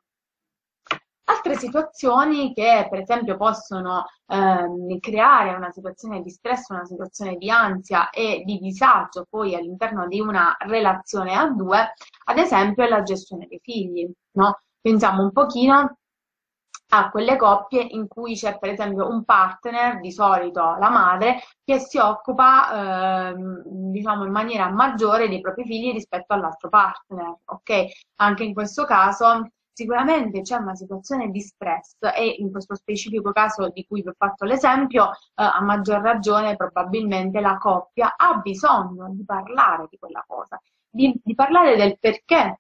Altre 1.30 1.56
situazioni 1.58 2.54
che 2.54 2.88
per 2.90 3.00
esempio 3.00 3.36
possono 3.36 4.06
ehm, 4.28 4.98
creare 5.00 5.54
una 5.54 5.72
situazione 5.72 6.22
di 6.22 6.30
stress, 6.30 6.70
una 6.70 6.86
situazione 6.86 7.36
di 7.36 7.50
ansia 7.50 8.10
e 8.12 8.44
di 8.46 8.58
disagio 8.60 9.26
poi 9.30 9.54
all'interno 9.54 10.08
di 10.08 10.22
una 10.22 10.56
relazione 10.60 11.36
a 11.36 11.50
due, 11.50 11.94
ad 12.26 12.38
esempio 12.38 12.86
è 12.86 12.88
la 12.88 13.04
gestione 13.04 13.46
dei 13.48 13.60
figli, 13.62 14.10
no? 14.38 14.62
Pensiamo 14.80 15.22
un 15.24 15.32
pochino 15.34 15.98
a 16.90 17.10
quelle 17.10 17.36
coppie 17.36 17.82
in 17.82 18.08
cui 18.08 18.36
c'è 18.36 18.58
per 18.58 18.70
esempio 18.70 19.10
un 19.10 19.26
partner, 19.26 20.00
di 20.00 20.12
solito 20.14 20.78
la 20.80 20.90
madre, 20.90 21.42
che 21.64 21.80
si 21.80 21.98
occupa 21.98 23.32
eh, 23.32 23.36
diciamo 23.66 24.24
in 24.24 24.32
maniera 24.32 24.70
maggiore 24.70 25.28
dei 25.28 25.42
propri 25.42 25.66
figli 25.66 25.92
rispetto 25.92 26.34
all'altro 26.34 26.70
partner, 26.70 27.36
ok? 27.44 27.86
Anche 28.22 28.44
in 28.46 28.54
questo 28.54 28.86
caso 28.86 29.50
sicuramente 29.78 30.42
c'è 30.42 30.56
una 30.56 30.74
situazione 30.74 31.30
di 31.30 31.40
stress 31.40 31.98
e 32.02 32.38
in 32.40 32.50
questo 32.50 32.74
specifico 32.74 33.32
caso 33.32 33.70
di 33.70 33.86
cui 33.86 34.02
vi 34.02 34.08
ho 34.10 34.16
fatto 34.18 34.44
l'esempio, 34.44 35.12
eh, 35.12 35.14
a 35.36 35.62
maggior 35.62 36.02
ragione 36.02 36.56
probabilmente 36.56 37.40
la 37.42 37.58
coppia 37.60 38.16
ha 38.18 38.40
bisogno 38.40 39.08
di 39.12 39.24
parlare 39.24 39.86
di 39.88 39.98
quella 40.00 40.24
cosa, 40.28 40.60
di, 40.90 41.14
di 41.24 41.36
parlare 41.36 41.76
del 41.76 42.00
perché. 42.00 42.60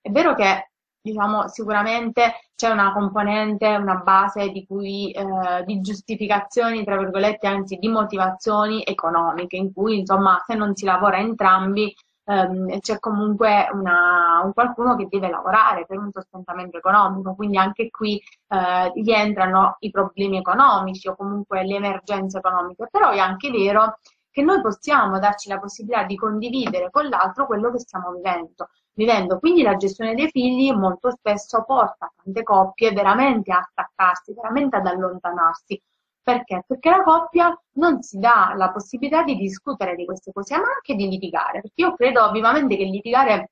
È 0.00 0.10
vero 0.10 0.34
che 0.34 0.70
diciamo, 1.00 1.46
sicuramente 1.46 2.50
c'è 2.56 2.68
una 2.68 2.92
componente, 2.92 3.68
una 3.68 3.96
base 3.96 4.48
di, 4.48 4.66
cui, 4.66 5.12
eh, 5.12 5.62
di 5.64 5.80
giustificazioni, 5.80 6.82
tra 6.84 6.96
virgolette, 6.96 7.46
anzi 7.46 7.76
di 7.76 7.86
motivazioni 7.86 8.82
economiche, 8.84 9.56
in 9.56 9.72
cui 9.72 10.00
insomma 10.00 10.42
se 10.44 10.56
non 10.56 10.74
si 10.74 10.84
lavora 10.84 11.18
entrambi 11.18 11.94
ehm, 12.26 12.78
c'è 12.80 12.98
comunque 12.98 13.68
una, 13.72 14.42
un 14.44 14.52
qualcuno 14.52 14.96
che 14.96 15.06
deve 15.08 15.30
lavorare 15.30 15.86
per 15.86 15.98
un 15.98 16.10
sostentamento 16.12 16.76
economico, 16.78 17.34
quindi 17.34 17.56
anche 17.56 17.90
qui 17.90 18.20
eh, 18.48 18.92
rientrano 18.94 19.76
i 19.80 19.90
problemi 19.90 20.38
economici 20.38 21.08
o 21.08 21.16
comunque 21.16 21.64
le 21.64 21.76
emergenze 21.76 22.38
economiche, 22.38 22.88
però 22.90 23.10
è 23.10 23.18
anche 23.18 23.50
vero 23.50 23.98
che 24.30 24.42
noi 24.42 24.60
possiamo 24.60 25.18
darci 25.18 25.48
la 25.48 25.58
possibilità 25.58 26.04
di 26.04 26.14
condividere 26.16 26.90
con 26.90 27.08
l'altro 27.08 27.46
quello 27.46 27.70
che 27.70 27.78
stiamo 27.78 28.12
vivendo. 28.12 28.68
vivendo. 28.92 29.38
Quindi 29.38 29.62
la 29.62 29.76
gestione 29.76 30.14
dei 30.14 30.28
figli 30.28 30.70
molto 30.72 31.10
spesso 31.10 31.64
porta 31.64 32.12
tante 32.22 32.42
coppie 32.42 32.92
veramente 32.92 33.50
a 33.52 33.58
attaccarsi, 33.58 34.34
veramente 34.34 34.76
ad 34.76 34.86
allontanarsi, 34.86 35.80
perché? 36.26 36.64
Perché 36.66 36.90
la 36.90 37.04
coppia 37.04 37.56
non 37.74 38.02
si 38.02 38.18
dà 38.18 38.52
la 38.56 38.72
possibilità 38.72 39.22
di 39.22 39.36
discutere 39.36 39.94
di 39.94 40.04
queste 40.04 40.32
cose, 40.32 40.56
ma 40.56 40.64
anche 40.74 40.96
di 40.96 41.08
litigare, 41.08 41.60
perché 41.60 41.82
io 41.82 41.94
credo 41.94 42.32
vivamente 42.32 42.76
che 42.76 42.82
litigare 42.82 43.50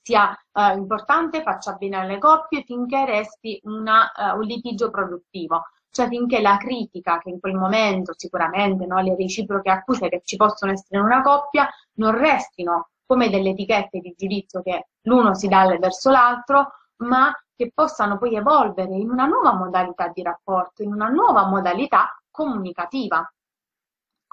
sia 0.00 0.30
eh, 0.52 0.74
importante, 0.74 1.42
faccia 1.42 1.72
bene 1.72 1.96
alle 1.96 2.18
coppie 2.18 2.62
finché 2.62 3.04
resti 3.06 3.60
una, 3.64 4.08
uh, 4.14 4.36
un 4.36 4.44
litigio 4.44 4.90
produttivo, 4.90 5.64
cioè 5.90 6.06
finché 6.06 6.40
la 6.40 6.58
critica 6.58 7.18
che 7.18 7.30
in 7.30 7.40
quel 7.40 7.54
momento 7.54 8.12
sicuramente 8.16 8.86
no, 8.86 9.00
le 9.00 9.16
reciproche 9.16 9.70
accuse 9.70 10.08
che 10.08 10.22
ci 10.24 10.36
possono 10.36 10.70
essere 10.70 10.96
in 10.96 11.04
una 11.04 11.22
coppia 11.22 11.68
non 11.94 12.16
restino 12.16 12.90
come 13.04 13.30
delle 13.30 13.50
etichette 13.50 13.98
di 13.98 14.14
giudizio 14.16 14.62
che 14.62 14.90
l'uno 15.02 15.34
si 15.34 15.48
dà 15.48 15.66
verso 15.76 16.10
l'altro, 16.10 16.68
ma 16.98 17.32
che 17.60 17.72
possano 17.74 18.16
poi 18.16 18.36
evolvere 18.36 18.94
in 18.94 19.10
una 19.10 19.26
nuova 19.26 19.52
modalità 19.52 20.08
di 20.08 20.22
rapporto, 20.22 20.82
in 20.82 20.94
una 20.94 21.08
nuova 21.08 21.44
modalità 21.44 22.18
comunicativa. 22.30 23.30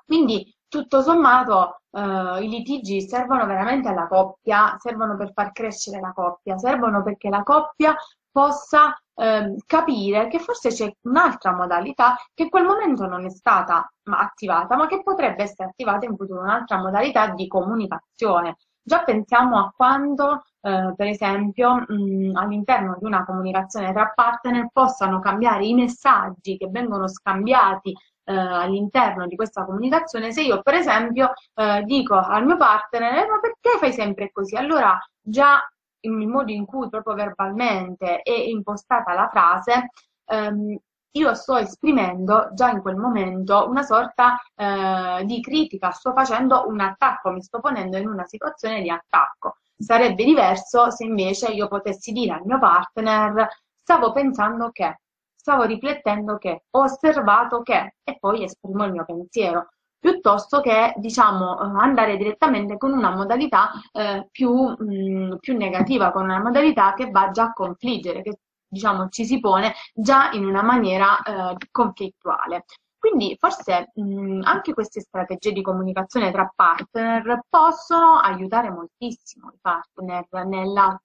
Quindi, 0.06 0.56
tutto 0.70 1.02
sommato, 1.02 1.82
eh, 1.92 2.42
i 2.42 2.48
litigi 2.48 3.02
servono 3.02 3.46
veramente 3.46 3.90
alla 3.90 4.08
coppia, 4.08 4.78
servono 4.80 5.18
per 5.18 5.34
far 5.34 5.52
crescere 5.52 6.00
la 6.00 6.14
coppia, 6.14 6.58
servono 6.58 7.04
perché 7.04 7.28
la 7.28 7.44
coppia 7.44 7.94
possa 8.32 8.98
eh, 9.16 9.58
capire 9.66 10.30
che 10.30 10.40
forse 10.40 10.70
c'è 10.70 10.90
un'altra 11.02 11.52
modalità 11.52 12.16
che 12.34 12.44
in 12.44 12.50
quel 12.50 12.64
momento 12.64 13.08
non 13.08 13.26
è 13.26 13.30
stata 13.30 13.92
attivata, 14.06 14.78
ma 14.78 14.88
che 14.88 15.04
potrebbe 15.04 15.44
essere 15.44 15.68
attivata 15.68 16.06
in 16.06 16.16
futuro, 16.16 16.44
un'altra 16.44 16.78
modalità 16.78 17.28
di 17.32 17.46
comunicazione. 17.48 18.56
Già 18.82 19.04
pensiamo 19.04 19.58
a 19.60 19.74
quando, 19.76 20.44
eh, 20.68 20.94
per 20.98 21.08
esempio, 21.08 21.86
mh, 21.88 22.32
all'interno 22.36 22.98
di 23.00 23.06
una 23.06 23.24
comunicazione 23.24 23.94
tra 23.94 24.12
partner 24.14 24.68
possano 24.74 25.20
cambiare 25.20 25.66
i 25.66 25.74
messaggi 25.74 26.58
che 26.58 26.68
vengono 26.70 27.08
scambiati 27.08 27.92
eh, 28.26 28.34
all'interno 28.36 29.28
di 29.28 29.36
questa 29.38 29.64
comunicazione. 29.64 30.34
Se 30.34 30.42
io, 30.42 30.62
per 30.62 30.74
esempio, 30.74 31.32
eh, 31.56 31.84
dico 31.84 32.16
al 32.16 32.46
mio 32.46 32.58
partner, 32.58 33.14
eh, 33.14 33.28
ma 33.28 33.40
perché 33.40 33.78
fai 33.80 33.94
sempre 33.94 34.30
così? 34.32 34.58
Allora 34.58 34.98
già 35.22 35.66
il 36.02 36.28
modo 36.28 36.52
in 36.52 36.66
cui 36.66 36.90
proprio 36.90 37.16
verbalmente 37.16 38.22
è 38.22 38.32
impostata 38.32 39.14
la 39.14 39.30
frase, 39.30 39.92
ehm, 40.26 40.78
io 41.12 41.34
sto 41.34 41.56
esprimendo 41.58 42.50
già 42.54 42.70
in 42.70 42.82
quel 42.82 42.96
momento 42.98 43.68
una 43.70 43.84
sorta 43.84 44.38
eh, 44.56 45.24
di 45.26 45.42
critica, 45.42 45.92
sto 45.92 46.12
facendo 46.14 46.68
un 46.68 46.80
attacco, 46.82 47.32
mi 47.32 47.42
sto 47.42 47.60
ponendo 47.60 47.98
in 47.98 48.08
una 48.08 48.26
situazione 48.26 48.82
di 48.82 48.90
attacco. 48.90 49.56
Sarebbe 49.78 50.24
diverso 50.24 50.90
se 50.90 51.06
invece 51.06 51.52
io 51.52 51.68
potessi 51.68 52.12
dire 52.12 52.34
al 52.34 52.46
mio 52.46 52.60
partner 52.60 53.48
stavo 53.76 54.12
pensando 54.12 54.72
che, 54.72 55.00
stavo 55.36 55.64
riflettendo 55.64 56.38
che, 56.38 56.64
ho 56.72 56.82
osservato 56.82 57.62
che 57.62 57.96
e 58.04 58.18
poi 58.20 58.44
esprimo 58.44 58.86
il 58.86 58.92
mio 58.92 59.06
pensiero 59.06 59.70
piuttosto 60.00 60.62
che 60.62 60.94
diciamo 60.98 61.58
andare 61.58 62.18
direttamente 62.18 62.78
con 62.78 62.92
una 62.92 63.10
modalità 63.10 63.72
eh, 63.92 64.28
più, 64.32 64.52
mh, 64.52 65.38
più 65.40 65.58
negativa, 65.58 66.12
con 66.12 66.24
una 66.24 66.42
modalità 66.42 66.94
che 66.94 67.10
va 67.10 67.32
già 67.32 67.46
a 67.46 67.54
confliggere, 67.54 68.22
che 68.22 68.40
diciamo, 68.68 69.10
ci 69.10 69.26
si 69.26 69.40
pone 69.40 69.74
già 69.94 70.32
in 70.32 70.46
una 70.46 70.62
maniera 70.62 71.22
eh, 71.22 71.56
conflittuale. 71.72 72.66
Quindi 73.00 73.36
forse 73.40 73.92
mh, 73.94 74.42
anche 74.44 74.74
queste 74.74 75.02
strategie 75.02 75.52
di 75.52 75.62
comunicazione 75.62 76.32
tra 76.32 76.52
partner 76.54 77.42
possono 77.48 78.18
aiutare 78.20 78.72
moltissimo 78.72 79.52
i 79.54 79.58
partner 79.62 80.26
nella, 80.46 81.00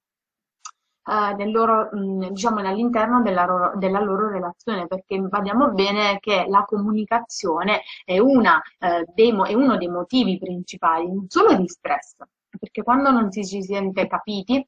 eh, 1.05 1.35
nel 1.35 1.51
loro, 1.51 1.89
mh, 1.93 2.29
diciamo, 2.31 2.61
all'interno 2.61 3.23
della 3.23 3.45
loro, 3.45 3.73
della 3.77 4.01
loro, 4.01 4.29
relazione, 4.29 4.87
perché 4.87 5.21
vediamo 5.21 5.71
bene 5.73 6.19
che 6.21 6.47
la 6.49 6.65
comunicazione 6.65 7.83
è, 8.05 8.19
una, 8.19 8.61
eh, 8.79 9.05
dei, 9.15 9.31
è 9.31 9.55
uno 9.55 9.77
dei 9.77 9.89
motivi 9.89 10.39
principali, 10.39 11.07
non 11.07 11.27
solo 11.29 11.55
di 11.55 11.67
stress, 11.69 12.17
perché 12.59 12.83
quando 12.83 13.11
non 13.11 13.31
si 13.33 13.45
ci 13.45 13.63
sente 13.63 14.07
capiti, 14.07 14.65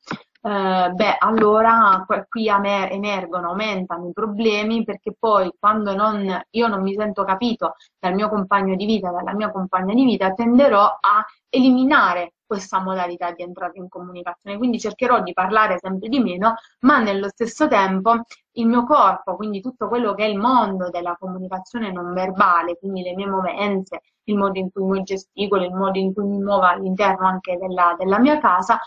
eh, 0.47 0.91
beh, 0.93 1.17
allora 1.21 2.05
qui 2.29 2.49
emergono, 2.49 3.49
aumentano 3.49 4.09
i 4.09 4.13
problemi 4.13 4.85
perché 4.85 5.15
poi 5.19 5.51
quando 5.59 5.95
non, 5.95 6.39
io 6.51 6.67
non 6.69 6.83
mi 6.83 6.95
sento 6.95 7.25
capito 7.25 7.77
dal 7.99 8.13
mio 8.15 8.29
compagno 8.29 8.77
di 8.77 8.85
vita, 8.85 9.11
dalla 9.11 9.33
mia 9.33 9.51
compagna 9.51 9.95
di 9.95 10.05
vita, 10.05 10.35
tenderò 10.35 10.85
a 10.85 11.25
eliminare 11.49 12.35
questa 12.45 12.79
modalità 12.81 13.33
di 13.33 13.43
entrata 13.43 13.79
in 13.79 13.89
comunicazione. 13.89 14.59
Quindi 14.59 14.79
cercherò 14.79 15.23
di 15.23 15.33
parlare 15.33 15.79
sempre 15.79 16.09
di 16.11 16.21
meno, 16.21 16.57
ma 16.81 16.99
nello 17.01 17.29
stesso 17.29 17.67
tempo 17.67 18.21
il 18.57 18.67
mio 18.67 18.85
corpo, 18.85 19.37
quindi 19.37 19.63
tutto 19.63 19.89
quello 19.89 20.15
che 20.15 20.25
è 20.25 20.29
il 20.29 20.39
mondo 20.39 20.91
della 20.91 21.17
comunicazione 21.19 21.91
non 21.91 22.13
verbale, 22.13 22.77
quindi 22.79 23.03
le 23.03 23.15
mie 23.15 23.27
movenze, 23.27 24.03
il 24.25 24.37
modo 24.37 24.59
in 24.59 24.71
cui 24.71 24.85
mi 24.85 25.02
gesticolo, 25.02 25.64
il 25.64 25.75
modo 25.75 25.99
in 25.99 26.12
cui 26.12 26.25
mi 26.25 26.38
muovo 26.38 26.64
all'interno 26.64 27.26
anche 27.26 27.57
della, 27.59 27.95
della 27.99 28.19
mia 28.19 28.38
casa, 28.38 28.81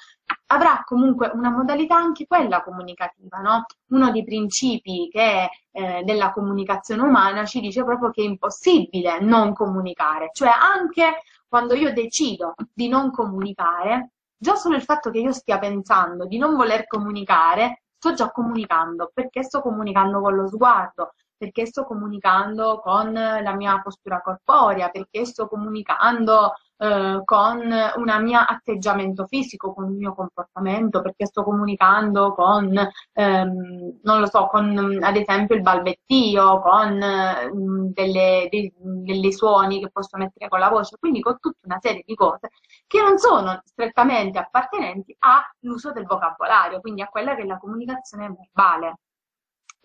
avrà 0.47 0.83
comunque 0.85 1.31
una 1.33 1.49
modalità 1.49 1.95
anche 1.95 2.25
quella 2.27 2.63
comunicativa, 2.63 3.39
no? 3.39 3.65
Uno 3.89 4.11
dei 4.11 4.23
principi 4.23 5.09
che 5.11 5.49
eh, 5.71 6.03
della 6.03 6.31
comunicazione 6.31 7.01
umana 7.01 7.45
ci 7.45 7.59
dice 7.59 7.83
proprio 7.83 8.11
che 8.11 8.21
è 8.21 8.25
impossibile 8.25 9.19
non 9.19 9.53
comunicare, 9.53 10.29
cioè 10.33 10.49
anche 10.49 11.21
quando 11.47 11.75
io 11.75 11.93
decido 11.93 12.55
di 12.73 12.87
non 12.87 13.11
comunicare, 13.11 14.11
già 14.37 14.55
solo 14.55 14.75
il 14.75 14.83
fatto 14.83 15.09
che 15.09 15.19
io 15.19 15.31
stia 15.31 15.59
pensando 15.59 16.25
di 16.25 16.37
non 16.37 16.55
voler 16.55 16.87
comunicare, 16.87 17.83
sto 17.97 18.13
già 18.13 18.31
comunicando, 18.31 19.11
perché 19.13 19.43
sto 19.43 19.61
comunicando 19.61 20.19
con 20.19 20.35
lo 20.35 20.47
sguardo, 20.47 21.13
perché 21.37 21.65
sto 21.65 21.85
comunicando 21.85 22.79
con 22.79 23.13
la 23.13 23.53
mia 23.55 23.79
postura 23.81 24.21
corporea, 24.21 24.89
perché 24.89 25.25
sto 25.25 25.47
comunicando 25.47 26.53
eh, 26.79 27.21
con 27.23 27.57
un 27.95 28.23
mio 28.23 28.39
atteggiamento 28.39 29.25
fisico, 29.25 29.73
con 29.73 29.85
il 29.89 29.95
mio 29.97 30.13
comportamento, 30.13 31.01
perché 31.01 31.25
sto 31.25 31.43
comunicando 31.43 32.33
con, 32.33 32.71
ehm, 33.13 33.99
non 34.03 34.19
lo 34.19 34.25
so, 34.27 34.47
con 34.47 34.99
ad 35.01 35.15
esempio 35.15 35.55
il 35.55 35.61
balbettio, 35.61 36.59
con 36.61 37.01
eh, 37.01 37.49
delle, 37.93 38.47
dei, 38.49 38.71
delle 38.77 39.31
suoni 39.31 39.79
che 39.79 39.89
posso 39.89 40.17
mettere 40.17 40.47
con 40.49 40.59
la 40.59 40.69
voce, 40.69 40.97
quindi 40.99 41.21
con 41.21 41.37
tutta 41.39 41.59
una 41.63 41.79
serie 41.79 42.03
di 42.05 42.15
cose 42.15 42.49
che 42.85 43.01
non 43.01 43.17
sono 43.17 43.61
strettamente 43.65 44.39
appartenenti 44.39 45.15
all'uso 45.19 45.91
del 45.91 46.05
vocabolario, 46.05 46.79
quindi 46.79 47.01
a 47.01 47.07
quella 47.07 47.35
che 47.35 47.41
è 47.41 47.45
la 47.45 47.57
comunicazione 47.57 48.29
verbale. 48.29 48.99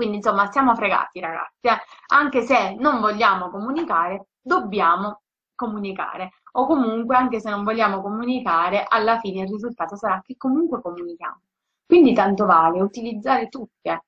Quindi 0.03 0.19
insomma 0.19 0.51
siamo 0.51 0.75
fregati 0.75 1.21
ragazzi, 1.21 1.69
eh? 1.69 1.79
anche 2.09 2.43
se 2.43 2.75
non 2.75 3.01
vogliamo 3.01 3.51
comunicare, 3.51 4.31
dobbiamo 4.41 5.21
comunicare 5.55 6.33
o 6.55 6.67
comunque 6.67 7.15
anche 7.15 7.39
se 7.39 7.49
non 7.49 7.63
vogliamo 7.63 8.03
comunicare, 8.03 8.85
alla 8.89 9.21
fine 9.21 9.43
il 9.43 9.49
risultato 9.49 9.95
sarà 9.95 10.21
che 10.21 10.35
comunque 10.37 10.83
comunichiamo. 10.83 11.41
Quindi 11.87 12.15
tanto 12.15 12.47
vale 12.47 12.81
utilizzare 12.81 13.49
tutte 13.49 14.07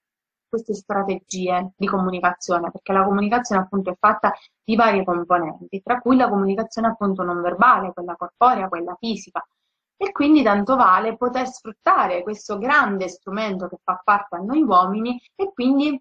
queste 0.49 0.75
strategie 0.75 1.75
di 1.77 1.87
comunicazione, 1.87 2.73
perché 2.73 2.93
la 2.93 3.05
comunicazione 3.05 3.63
appunto 3.63 3.91
è 3.91 3.97
fatta 3.97 4.33
di 4.65 4.75
varie 4.75 5.05
componenti, 5.05 5.81
tra 5.81 6.01
cui 6.01 6.17
la 6.17 6.29
comunicazione 6.29 6.89
appunto 6.89 7.23
non 7.23 7.41
verbale, 7.41 7.93
quella 7.93 8.17
corporea, 8.17 8.67
quella 8.67 8.97
fisica. 8.99 9.47
E 10.05 10.13
quindi 10.13 10.43
tanto 10.43 10.77
vale 10.77 11.17
poter 11.17 11.49
sfruttare 11.49 12.23
questo 12.23 12.59
grande 12.59 13.09
strumento 13.09 13.69
che 13.69 13.79
fa 13.83 14.03
parte 14.05 14.37
a 14.37 14.41
noi 14.41 14.63
uomini 14.63 15.19
e 15.35 15.51
quindi 15.51 15.99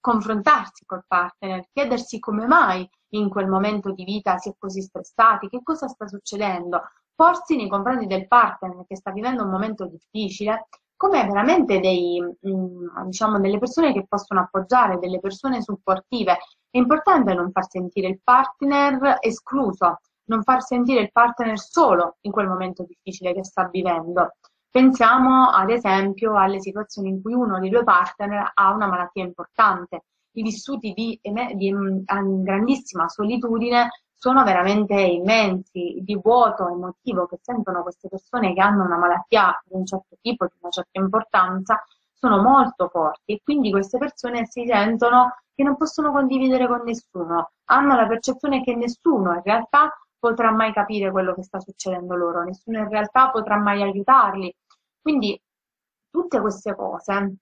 confrontarsi 0.00 0.86
col 0.86 1.04
partner, 1.06 1.68
chiedersi 1.74 2.18
come 2.18 2.46
mai 2.46 2.88
in 3.10 3.28
quel 3.28 3.48
momento 3.48 3.92
di 3.92 4.04
vita 4.04 4.38
si 4.38 4.48
è 4.48 4.54
così 4.58 4.80
stressati, 4.80 5.50
che 5.50 5.60
cosa 5.62 5.88
sta 5.88 6.08
succedendo, 6.08 6.80
porsi 7.14 7.54
nei 7.54 7.68
confronti 7.68 8.06
del 8.06 8.26
partner 8.26 8.82
che 8.88 8.96
sta 8.96 9.10
vivendo 9.10 9.44
un 9.44 9.50
momento 9.50 9.84
difficile 9.84 10.68
come 10.96 11.22
veramente 11.26 11.80
dei, 11.80 12.18
mm, 12.18 12.86
diciamo, 13.08 13.40
delle 13.40 13.58
persone 13.58 13.92
che 13.92 14.06
possono 14.08 14.40
appoggiare, 14.40 14.98
delle 14.98 15.20
persone 15.20 15.60
supportive. 15.60 16.38
È 16.70 16.78
importante 16.78 17.34
non 17.34 17.52
far 17.52 17.68
sentire 17.68 18.08
il 18.08 18.20
partner 18.24 19.18
escluso, 19.20 19.98
non 20.24 20.42
far 20.42 20.62
sentire 20.62 21.00
il 21.00 21.12
partner 21.12 21.58
solo 21.58 22.16
in 22.22 22.32
quel 22.32 22.48
momento 22.48 22.84
difficile 22.84 23.32
che 23.34 23.44
sta 23.44 23.68
vivendo. 23.68 24.36
Pensiamo 24.70 25.50
ad 25.50 25.70
esempio 25.70 26.36
alle 26.38 26.60
situazioni 26.60 27.10
in 27.10 27.22
cui 27.22 27.34
uno 27.34 27.58
dei 27.58 27.68
due 27.68 27.84
partner 27.84 28.52
ha 28.54 28.72
una 28.72 28.86
malattia 28.86 29.24
importante. 29.24 30.04
I 30.32 30.42
vissuti 30.42 30.92
di, 30.92 31.20
di 31.54 31.72
mm, 31.72 32.42
grandissima 32.42 33.08
solitudine 33.08 33.90
sono 34.14 34.44
veramente 34.44 34.94
immensi, 34.94 35.98
di 36.00 36.16
vuoto 36.16 36.68
emotivo 36.68 37.26
che 37.26 37.38
sentono 37.42 37.82
queste 37.82 38.08
persone 38.08 38.54
che 38.54 38.60
hanno 38.60 38.84
una 38.84 38.96
malattia 38.96 39.60
di 39.64 39.74
un 39.74 39.84
certo 39.84 40.16
tipo, 40.22 40.46
di 40.46 40.52
una 40.60 40.70
certa 40.70 41.00
importanza, 41.00 41.84
sono 42.12 42.40
molto 42.40 42.88
forti 42.88 43.32
e 43.32 43.40
quindi 43.42 43.72
queste 43.72 43.98
persone 43.98 44.46
si 44.46 44.64
sentono 44.64 45.38
che 45.52 45.64
non 45.64 45.76
possono 45.76 46.12
condividere 46.12 46.68
con 46.68 46.82
nessuno, 46.84 47.50
hanno 47.64 47.96
la 47.96 48.06
percezione 48.06 48.62
che 48.62 48.76
nessuno 48.76 49.34
in 49.34 49.42
realtà 49.42 49.92
potrà 50.22 50.52
mai 50.52 50.72
capire 50.72 51.10
quello 51.10 51.34
che 51.34 51.42
sta 51.42 51.58
succedendo 51.58 52.14
loro, 52.14 52.44
nessuno 52.44 52.78
in 52.78 52.88
realtà 52.88 53.32
potrà 53.32 53.56
mai 53.56 53.82
aiutarli. 53.82 54.54
Quindi 55.00 55.40
tutte 56.08 56.40
queste 56.40 56.76
cose 56.76 57.38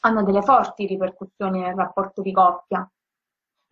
hanno 0.00 0.22
delle 0.24 0.40
forti 0.40 0.86
ripercussioni 0.86 1.60
nel 1.60 1.74
rapporto 1.74 2.22
di 2.22 2.32
coppia, 2.32 2.90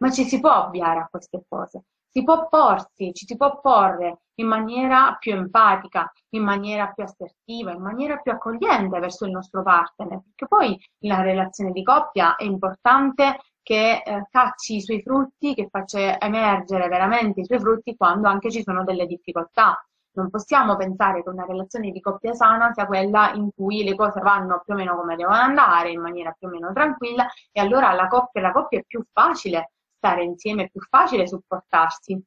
ma 0.02 0.10
ci 0.10 0.24
si 0.24 0.38
può 0.38 0.66
ovviare 0.66 1.00
a 1.00 1.08
queste 1.10 1.42
cose 1.48 1.84
si 2.10 2.24
può 2.24 2.48
porsi, 2.48 3.12
ci 3.14 3.24
si 3.24 3.36
può 3.36 3.60
porre 3.60 4.22
in 4.40 4.48
maniera 4.48 5.16
più 5.18 5.32
empatica, 5.32 6.10
in 6.30 6.42
maniera 6.42 6.88
più 6.88 7.04
assertiva, 7.04 7.70
in 7.70 7.80
maniera 7.80 8.16
più 8.16 8.32
accogliente 8.32 8.98
verso 8.98 9.26
il 9.26 9.30
nostro 9.30 9.62
partner, 9.62 10.08
perché 10.08 10.46
poi 10.48 10.76
la 11.04 11.20
relazione 11.22 11.70
di 11.70 11.82
coppia 11.82 12.34
è 12.34 12.44
importante 12.44 13.38
che 13.62 14.02
eh, 14.04 14.26
cacci 14.30 14.76
i 14.76 14.80
suoi 14.80 15.02
frutti, 15.02 15.54
che 15.54 15.68
faccia 15.70 16.18
emergere 16.20 16.88
veramente 16.88 17.40
i 17.40 17.44
suoi 17.44 17.60
frutti 17.60 17.96
quando 17.96 18.28
anche 18.28 18.50
ci 18.50 18.62
sono 18.62 18.84
delle 18.84 19.06
difficoltà. 19.06 19.84
Non 20.12 20.28
possiamo 20.30 20.76
pensare 20.76 21.22
che 21.22 21.28
una 21.28 21.44
relazione 21.46 21.90
di 21.90 22.00
coppia 22.00 22.32
sana 22.34 22.72
sia 22.72 22.86
quella 22.86 23.32
in 23.34 23.50
cui 23.54 23.84
le 23.84 23.94
cose 23.94 24.20
vanno 24.20 24.60
più 24.64 24.74
o 24.74 24.76
meno 24.76 24.96
come 24.96 25.16
devono 25.16 25.36
andare, 25.36 25.90
in 25.90 26.00
maniera 26.00 26.32
più 26.36 26.48
o 26.48 26.50
meno 26.50 26.72
tranquilla, 26.72 27.28
e 27.52 27.60
allora 27.60 27.92
la 27.92 28.08
coppia, 28.08 28.40
la 28.40 28.52
coppia 28.52 28.80
è 28.80 28.84
più 28.86 29.04
facile 29.12 29.72
stare 30.00 30.24
insieme 30.24 30.64
è 30.64 30.70
più 30.70 30.80
facile 30.80 31.28
supportarsi, 31.28 32.18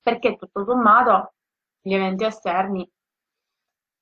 perché 0.00 0.36
tutto 0.36 0.64
sommato 0.64 1.34
gli 1.80 1.92
eventi 1.94 2.24
esterni 2.24 2.90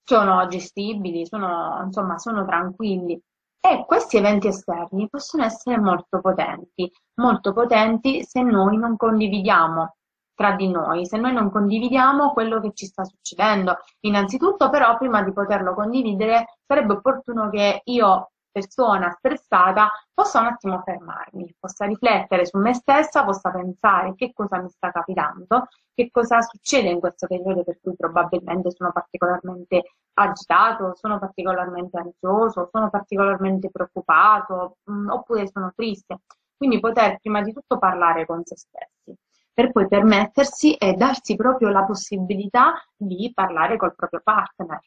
sono 0.04 0.46
gestibili, 0.46 1.26
sono, 1.26 1.82
insomma, 1.84 2.18
sono 2.18 2.44
tranquilli. 2.44 3.20
E 3.66 3.86
questi 3.86 4.18
eventi 4.18 4.48
esterni 4.48 5.08
possono 5.08 5.42
essere 5.42 5.78
molto 5.78 6.20
potenti, 6.20 6.92
molto 7.14 7.54
potenti 7.54 8.22
se 8.22 8.42
noi 8.42 8.76
non 8.76 8.94
condividiamo 8.94 9.96
tra 10.34 10.52
di 10.52 10.68
noi, 10.68 11.06
se 11.06 11.16
noi 11.16 11.32
non 11.32 11.50
condividiamo 11.50 12.34
quello 12.34 12.60
che 12.60 12.72
ci 12.74 12.84
sta 12.84 13.04
succedendo. 13.04 13.78
Innanzitutto 14.00 14.68
però 14.68 14.98
prima 14.98 15.22
di 15.22 15.32
poterlo 15.32 15.72
condividere 15.72 16.58
sarebbe 16.66 16.92
opportuno 16.92 17.48
che 17.48 17.80
io 17.84 18.32
persona 18.54 19.10
stressata 19.10 19.90
possa 20.14 20.38
un 20.38 20.46
attimo 20.46 20.80
fermarmi, 20.84 21.56
possa 21.58 21.86
riflettere 21.86 22.46
su 22.46 22.56
me 22.58 22.72
stessa, 22.72 23.24
possa 23.24 23.50
pensare 23.50 24.14
che 24.14 24.32
cosa 24.32 24.62
mi 24.62 24.68
sta 24.68 24.92
capitando, 24.92 25.66
che 25.92 26.08
cosa 26.12 26.40
succede 26.40 26.88
in 26.90 27.00
questo 27.00 27.26
periodo 27.26 27.64
per 27.64 27.80
cui 27.82 27.96
probabilmente 27.96 28.70
sono 28.70 28.92
particolarmente 28.92 29.82
agitato, 30.14 30.94
sono 30.94 31.18
particolarmente 31.18 31.98
ansioso, 31.98 32.68
sono 32.70 32.90
particolarmente 32.90 33.70
preoccupato 33.70 34.76
mh, 34.84 34.92
mm, 34.92 35.10
oppure 35.10 35.48
sono 35.48 35.72
triste. 35.74 36.20
Quindi 36.56 36.78
poter 36.78 37.18
prima 37.18 37.42
di 37.42 37.52
tutto 37.52 37.78
parlare 37.78 38.24
con 38.24 38.44
se 38.44 38.56
stessi 38.56 39.18
per 39.52 39.70
poi 39.70 39.86
permettersi 39.86 40.74
e 40.74 40.94
darsi 40.94 41.36
proprio 41.36 41.68
la 41.68 41.84
possibilità 41.84 42.74
di 42.96 43.30
parlare 43.32 43.76
col 43.76 43.94
proprio 43.94 44.20
partner. 44.22 44.80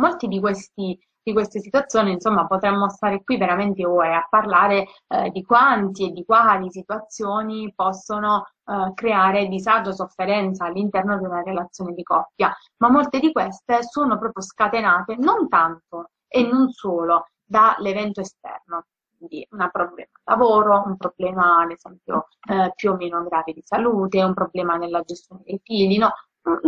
Molti 0.00 0.26
di 0.26 0.40
questi 0.40 0.98
di 1.28 1.32
queste 1.32 1.60
situazioni, 1.60 2.12
insomma, 2.12 2.46
potremmo 2.46 2.88
stare 2.88 3.22
qui 3.22 3.36
veramente 3.36 3.84
ore 3.84 4.14
a 4.14 4.26
parlare 4.28 4.86
eh, 5.08 5.30
di 5.30 5.44
quanti 5.44 6.08
e 6.08 6.12
di 6.12 6.24
quali 6.24 6.70
situazioni 6.70 7.72
possono 7.74 8.46
eh, 8.64 8.92
creare 8.94 9.46
disagio, 9.48 9.92
sofferenza 9.92 10.64
all'interno 10.64 11.18
di 11.18 11.24
una 11.24 11.42
relazione 11.42 11.92
di 11.92 12.02
coppia, 12.02 12.54
ma 12.78 12.90
molte 12.90 13.20
di 13.20 13.30
queste 13.30 13.82
sono 13.82 14.18
proprio 14.18 14.42
scatenate 14.42 15.16
non 15.16 15.48
tanto 15.48 16.10
e 16.26 16.42
non 16.42 16.70
solo 16.70 17.28
dall'evento 17.44 18.20
esterno, 18.20 18.84
quindi 19.16 19.46
un 19.50 19.68
problema 19.70 20.08
lavoro, 20.24 20.82
un 20.86 20.96
problema 20.96 21.62
ad 21.62 21.70
esempio 21.70 22.28
eh, 22.48 22.72
più 22.74 22.92
o 22.92 22.96
meno 22.96 23.22
grave 23.24 23.52
di 23.52 23.62
salute, 23.64 24.22
un 24.22 24.34
problema 24.34 24.76
nella 24.76 25.02
gestione 25.02 25.42
dei 25.44 25.60
figli, 25.62 25.98
no, 25.98 26.12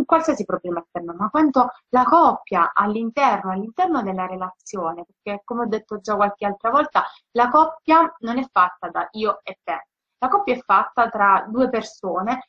qualsiasi 0.05 0.45
problema 0.45 0.81
esterno, 0.81 1.15
ma 1.17 1.29
quanto 1.31 1.71
la 1.91 2.05
coppia 2.05 2.73
all'interno, 2.75 3.53
all'interno 3.53 4.03
della 4.03 4.27
relazione, 4.27 5.05
perché 5.05 5.43
come 5.45 5.63
ho 5.63 5.67
detto 5.67 6.01
già 6.01 6.17
qualche 6.17 6.47
altra 6.47 6.71
volta, 6.71 7.05
la 7.33 7.49
coppia 7.49 8.15
non 8.21 8.39
è 8.39 8.47
fatta 8.51 8.89
da 8.89 9.09
io 9.13 9.41
e 9.43 9.59
te, 9.63 9.87
la 10.19 10.29
coppia 10.29 10.55
è 10.55 10.59
fatta 10.59 11.09
tra 11.09 11.47
due 11.49 11.71
persone 11.71 12.45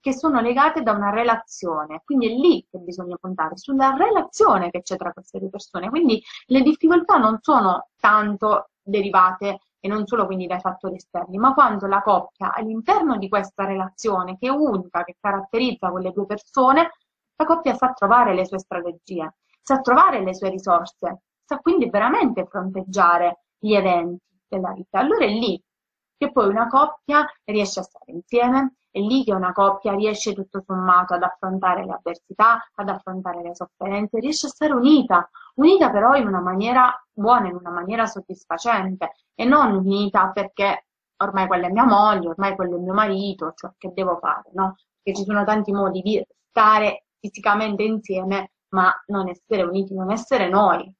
che 0.00 0.12
sono 0.12 0.40
legate 0.40 0.82
da 0.82 0.92
una 0.92 1.10
relazione, 1.10 2.02
quindi 2.04 2.26
è 2.26 2.34
lì 2.34 2.66
che 2.68 2.78
bisogna 2.78 3.16
puntare, 3.20 3.56
sulla 3.56 3.94
relazione 3.96 4.70
che 4.70 4.82
c'è 4.82 4.96
tra 4.96 5.12
queste 5.12 5.38
due 5.38 5.48
persone. 5.48 5.90
Quindi 5.90 6.20
le 6.46 6.62
difficoltà 6.62 7.16
non 7.16 7.38
sono 7.40 7.88
tanto 8.00 8.70
derivate 8.82 9.60
e 9.80 9.88
non 9.88 10.06
solo 10.06 10.26
quindi 10.26 10.46
dai 10.46 10.60
fattori 10.60 10.96
esterni, 10.96 11.38
ma 11.38 11.54
quando 11.54 11.86
la 11.86 12.02
coppia 12.02 12.52
all'interno 12.52 13.16
di 13.16 13.28
questa 13.28 13.64
relazione 13.64 14.36
che 14.38 14.48
è 14.48 14.50
unica, 14.50 15.04
che 15.04 15.16
caratterizza 15.20 15.90
quelle 15.90 16.10
due 16.12 16.26
persone, 16.26 16.90
la 17.36 17.44
coppia 17.44 17.74
sa 17.74 17.92
trovare 17.92 18.34
le 18.34 18.44
sue 18.44 18.58
strategie, 18.58 19.36
sa 19.62 19.80
trovare 19.80 20.22
le 20.22 20.34
sue 20.34 20.50
risorse, 20.50 21.22
sa 21.44 21.58
quindi 21.58 21.88
veramente 21.88 22.46
fronteggiare 22.46 23.44
gli 23.58 23.74
eventi 23.74 24.24
della 24.48 24.72
vita. 24.72 24.98
Allora 24.98 25.24
è 25.24 25.28
lì 25.28 25.62
che 26.16 26.32
poi 26.32 26.48
una 26.48 26.66
coppia 26.66 27.24
riesce 27.44 27.80
a 27.80 27.84
stare 27.84 28.10
insieme, 28.12 28.74
è 28.98 29.00
lì 29.00 29.24
che 29.24 29.32
una 29.32 29.52
coppia 29.52 29.94
riesce 29.94 30.34
tutto 30.34 30.62
sommato 30.66 31.14
ad 31.14 31.22
affrontare 31.22 31.84
le 31.84 31.92
avversità, 31.92 32.68
ad 32.74 32.88
affrontare 32.88 33.42
le 33.42 33.54
sofferenze, 33.54 34.18
riesce 34.18 34.46
a 34.46 34.50
stare 34.50 34.72
unita, 34.72 35.28
unita 35.54 35.90
però 35.90 36.14
in 36.14 36.26
una 36.26 36.40
maniera 36.40 36.92
buona, 37.12 37.48
in 37.48 37.54
una 37.54 37.70
maniera 37.70 38.06
soddisfacente 38.06 39.12
e 39.34 39.44
non 39.44 39.72
unita 39.72 40.30
perché 40.32 40.86
ormai 41.18 41.46
quella 41.46 41.68
è 41.68 41.70
mia 41.70 41.84
moglie, 41.84 42.28
ormai 42.28 42.54
quello 42.54 42.76
è 42.76 42.80
mio 42.80 42.94
marito, 42.94 43.52
cioè 43.54 43.70
che 43.78 43.92
devo 43.94 44.18
fare, 44.18 44.50
no? 44.52 44.76
Perché 45.02 45.20
ci 45.20 45.24
sono 45.24 45.44
tanti 45.44 45.72
modi 45.72 46.00
di 46.00 46.24
stare 46.50 47.06
fisicamente 47.20 47.82
insieme, 47.82 48.52
ma 48.70 48.92
non 49.06 49.28
essere 49.28 49.62
uniti, 49.62 49.94
non 49.94 50.10
essere 50.10 50.48
noi. 50.48 50.92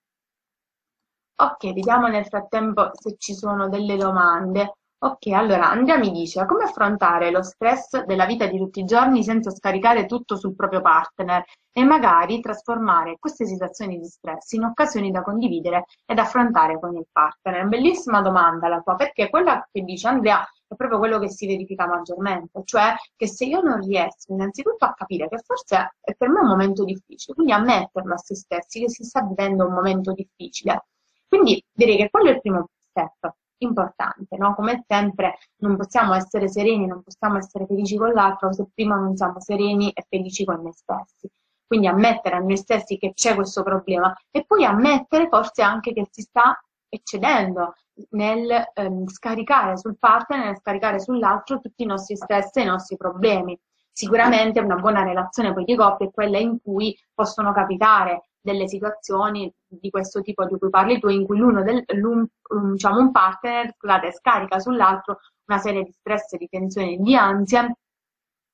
Ok, 1.40 1.72
vediamo 1.72 2.08
nel 2.08 2.26
frattempo 2.26 2.90
se 2.94 3.16
ci 3.16 3.32
sono 3.34 3.68
delle 3.68 3.96
domande. 3.96 4.74
Ok, 5.00 5.26
allora 5.28 5.70
Andrea 5.70 5.96
mi 5.96 6.10
dice 6.10 6.44
come 6.44 6.64
affrontare 6.64 7.30
lo 7.30 7.40
stress 7.42 8.04
della 8.04 8.26
vita 8.26 8.46
di 8.46 8.58
tutti 8.58 8.80
i 8.80 8.84
giorni 8.84 9.22
senza 9.22 9.50
scaricare 9.52 10.06
tutto 10.06 10.34
sul 10.36 10.56
proprio 10.56 10.80
partner 10.80 11.44
e 11.70 11.84
magari 11.84 12.40
trasformare 12.40 13.16
queste 13.20 13.46
situazioni 13.46 14.00
di 14.00 14.06
stress 14.06 14.52
in 14.52 14.64
occasioni 14.64 15.12
da 15.12 15.22
condividere 15.22 15.84
ed 16.04 16.18
affrontare 16.18 16.80
con 16.80 16.96
il 16.96 17.06
partner. 17.12 17.68
Bellissima 17.68 18.22
domanda 18.22 18.66
la 18.66 18.80
tua, 18.80 18.96
perché 18.96 19.30
quella 19.30 19.64
che 19.70 19.82
dice 19.82 20.08
Andrea 20.08 20.42
è 20.66 20.74
proprio 20.74 20.98
quello 20.98 21.20
che 21.20 21.30
si 21.30 21.46
verifica 21.46 21.86
maggiormente, 21.86 22.62
cioè 22.64 22.92
che 23.14 23.28
se 23.28 23.44
io 23.44 23.60
non 23.60 23.80
riesco 23.80 24.32
innanzitutto 24.32 24.84
a 24.84 24.94
capire 24.94 25.28
che 25.28 25.38
forse 25.38 25.94
è 26.00 26.12
per 26.14 26.28
me 26.28 26.40
un 26.40 26.48
momento 26.48 26.82
difficile, 26.82 27.34
quindi 27.34 27.52
ammetterlo 27.52 28.14
a 28.14 28.18
se 28.18 28.34
stessi 28.34 28.80
che 28.80 28.90
si 28.90 29.04
sta 29.04 29.22
vivendo 29.22 29.64
un 29.64 29.74
momento 29.74 30.12
difficile. 30.12 30.86
Quindi 31.28 31.64
direi 31.72 31.96
che 31.96 32.10
quello 32.10 32.30
è 32.30 32.32
il 32.32 32.40
primo 32.40 32.68
step 32.76 33.32
importante, 33.58 34.36
no? 34.36 34.54
Come 34.54 34.84
sempre 34.86 35.38
non 35.58 35.76
possiamo 35.76 36.14
essere 36.14 36.48
sereni, 36.48 36.86
non 36.86 37.02
possiamo 37.02 37.38
essere 37.38 37.66
felici 37.66 37.96
con 37.96 38.12
l'altro 38.12 38.52
se 38.52 38.66
prima 38.72 38.96
non 38.96 39.16
siamo 39.16 39.40
sereni 39.40 39.90
e 39.90 40.04
felici 40.08 40.44
con 40.44 40.62
noi 40.62 40.72
stessi. 40.72 41.30
Quindi 41.66 41.86
ammettere 41.86 42.36
a 42.36 42.38
noi 42.38 42.56
stessi 42.56 42.96
che 42.96 43.12
c'è 43.12 43.34
questo 43.34 43.62
problema 43.62 44.14
e 44.30 44.44
poi 44.46 44.64
ammettere 44.64 45.28
forse 45.28 45.62
anche 45.62 45.92
che 45.92 46.06
si 46.10 46.22
sta 46.22 46.58
eccedendo 46.88 47.74
nel 48.10 48.70
ehm, 48.72 49.06
scaricare 49.06 49.76
sul 49.76 49.98
partner, 49.98 50.44
nel 50.44 50.56
scaricare 50.56 51.00
sull'altro 51.00 51.60
tutti 51.60 51.82
i 51.82 51.86
nostri 51.86 52.16
stress 52.16 52.56
e 52.56 52.62
i 52.62 52.66
nostri 52.66 52.96
problemi. 52.96 53.58
Sicuramente 53.92 54.60
una 54.60 54.76
buona 54.76 55.02
relazione 55.02 55.52
poi 55.52 55.64
di 55.64 55.74
coppia 55.74 56.06
è 56.06 56.10
quella 56.10 56.38
in 56.38 56.58
cui 56.62 56.96
possono 57.12 57.52
capitare 57.52 58.27
delle 58.50 58.68
situazioni 58.68 59.52
di 59.66 59.90
questo 59.90 60.22
tipo 60.22 60.44
di 60.46 60.56
cui 60.58 60.70
parli 60.70 60.98
tu, 60.98 61.08
in 61.08 61.26
cui 61.26 61.38
l'uno 61.38 61.62
del, 61.62 61.84
l'un, 61.94 62.26
diciamo 62.72 62.98
un 62.98 63.12
partner 63.12 63.74
scusate, 63.76 64.12
scarica 64.12 64.58
sull'altro 64.58 65.18
una 65.46 65.58
serie 65.58 65.82
di 65.82 65.92
stress, 65.92 66.36
di 66.36 66.48
tensioni, 66.48 66.98
di 66.98 67.14
ansia, 67.14 67.70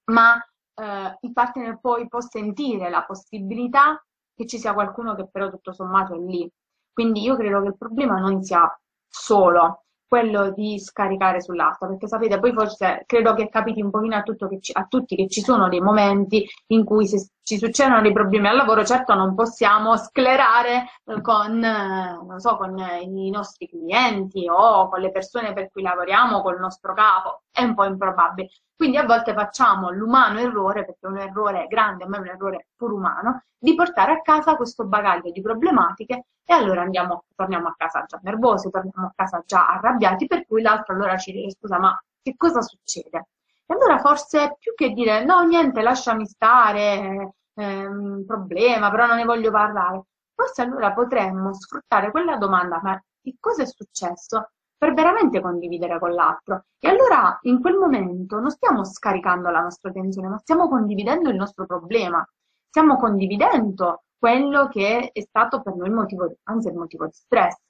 ma 0.06 0.36
eh, 0.74 1.18
il 1.20 1.32
partner 1.32 1.78
poi 1.80 2.08
può 2.08 2.20
sentire 2.20 2.90
la 2.90 3.04
possibilità 3.04 4.02
che 4.34 4.46
ci 4.46 4.58
sia 4.58 4.74
qualcuno 4.74 5.14
che 5.14 5.28
però 5.30 5.48
tutto 5.50 5.72
sommato 5.72 6.14
è 6.14 6.18
lì. 6.18 6.50
Quindi 6.92 7.22
io 7.22 7.36
credo 7.36 7.60
che 7.62 7.68
il 7.68 7.76
problema 7.76 8.18
non 8.18 8.42
sia 8.42 8.68
solo 9.08 9.84
quello 10.06 10.50
di 10.52 10.78
scaricare 10.78 11.40
sull'altro, 11.40 11.88
perché 11.88 12.06
sapete, 12.06 12.38
poi 12.38 12.52
forse 12.52 13.02
credo 13.04 13.34
che 13.34 13.48
capiti 13.48 13.82
un 13.82 13.90
pochino 13.90 14.14
a, 14.14 14.22
ci, 14.60 14.70
a, 14.72 14.86
tutti 14.88 15.16
che 15.16 15.28
ci 15.28 15.40
sono 15.40 15.68
dei 15.68 15.80
momenti 15.80 16.46
in 16.68 16.84
cui 16.84 17.08
se 17.08 17.30
ci 17.44 17.58
succedono 17.58 18.00
dei 18.00 18.12
problemi 18.12 18.48
al 18.48 18.56
lavoro, 18.56 18.84
certo 18.84 19.14
non 19.14 19.34
possiamo 19.34 19.96
sclerare 19.98 20.86
con, 21.20 22.34
so, 22.38 22.56
con 22.56 22.78
i 22.78 23.30
nostri 23.30 23.68
clienti 23.68 24.48
o 24.48 24.88
con 24.88 25.00
le 25.00 25.10
persone 25.10 25.52
per 25.52 25.70
cui 25.70 25.82
lavoriamo, 25.82 26.40
col 26.40 26.58
nostro 26.58 26.94
capo, 26.94 27.42
è 27.52 27.62
un 27.62 27.74
po' 27.74 27.84
improbabile. 27.84 28.48
Quindi 28.74 28.96
a 28.96 29.04
volte 29.04 29.34
facciamo 29.34 29.90
l'umano 29.90 30.40
errore, 30.40 30.84
perché 30.86 31.06
è 31.06 31.06
un 31.06 31.18
errore 31.18 31.66
grande, 31.68 32.06
ma 32.06 32.16
è 32.16 32.20
un 32.20 32.28
errore 32.28 32.68
pur 32.76 32.92
umano, 32.92 33.44
di 33.58 33.74
portare 33.74 34.12
a 34.12 34.20
casa 34.22 34.56
questo 34.56 34.86
bagaglio 34.86 35.30
di 35.30 35.40
problematiche 35.42 36.24
e 36.44 36.52
allora 36.54 36.82
andiamo, 36.82 37.24
torniamo 37.34 37.68
a 37.68 37.74
casa 37.76 38.04
già 38.06 38.18
nervosi, 38.22 38.70
torniamo 38.70 39.08
a 39.08 39.12
casa 39.14 39.42
già 39.46 39.66
arrabbiati, 39.68 40.26
per 40.26 40.46
cui 40.46 40.62
l'altro 40.62 40.94
allora 40.94 41.16
ci 41.18 41.32
dice 41.32 41.56
scusa, 41.58 41.78
ma 41.78 41.98
che 42.22 42.34
cosa 42.36 42.60
succede? 42.62 43.26
E 43.66 43.74
allora 43.74 43.98
forse 43.98 44.56
più 44.58 44.74
che 44.74 44.90
dire 44.90 45.24
no, 45.24 45.42
niente, 45.42 45.82
lasciami 45.82 46.26
stare, 46.26 47.34
è 47.54 47.84
un 47.84 48.24
problema, 48.26 48.90
però 48.90 49.06
non 49.06 49.16
ne 49.16 49.24
voglio 49.24 49.50
parlare, 49.50 50.04
forse 50.34 50.62
allora 50.62 50.92
potremmo 50.92 51.54
sfruttare 51.54 52.10
quella 52.10 52.36
domanda, 52.36 52.80
ma 52.82 53.00
che 53.22 53.36
cosa 53.40 53.62
è 53.62 53.66
successo? 53.66 54.50
Per 54.76 54.92
veramente 54.92 55.40
condividere 55.40 55.98
con 55.98 56.12
l'altro. 56.12 56.64
E 56.78 56.88
allora 56.88 57.38
in 57.42 57.60
quel 57.60 57.76
momento 57.76 58.38
non 58.38 58.50
stiamo 58.50 58.84
scaricando 58.84 59.48
la 59.50 59.60
nostra 59.60 59.90
tensione, 59.90 60.28
ma 60.28 60.38
stiamo 60.38 60.68
condividendo 60.68 61.30
il 61.30 61.36
nostro 61.36 61.64
problema, 61.64 62.26
stiamo 62.68 62.96
condividendo 62.96 64.02
quello 64.18 64.68
che 64.68 65.10
è 65.12 65.20
stato 65.22 65.62
per 65.62 65.74
noi 65.74 65.88
il 65.88 65.94
motivo, 65.94 66.34
anzi 66.44 66.68
il 66.68 66.74
motivo 66.74 67.06
di 67.06 67.12
stress. 67.12 67.64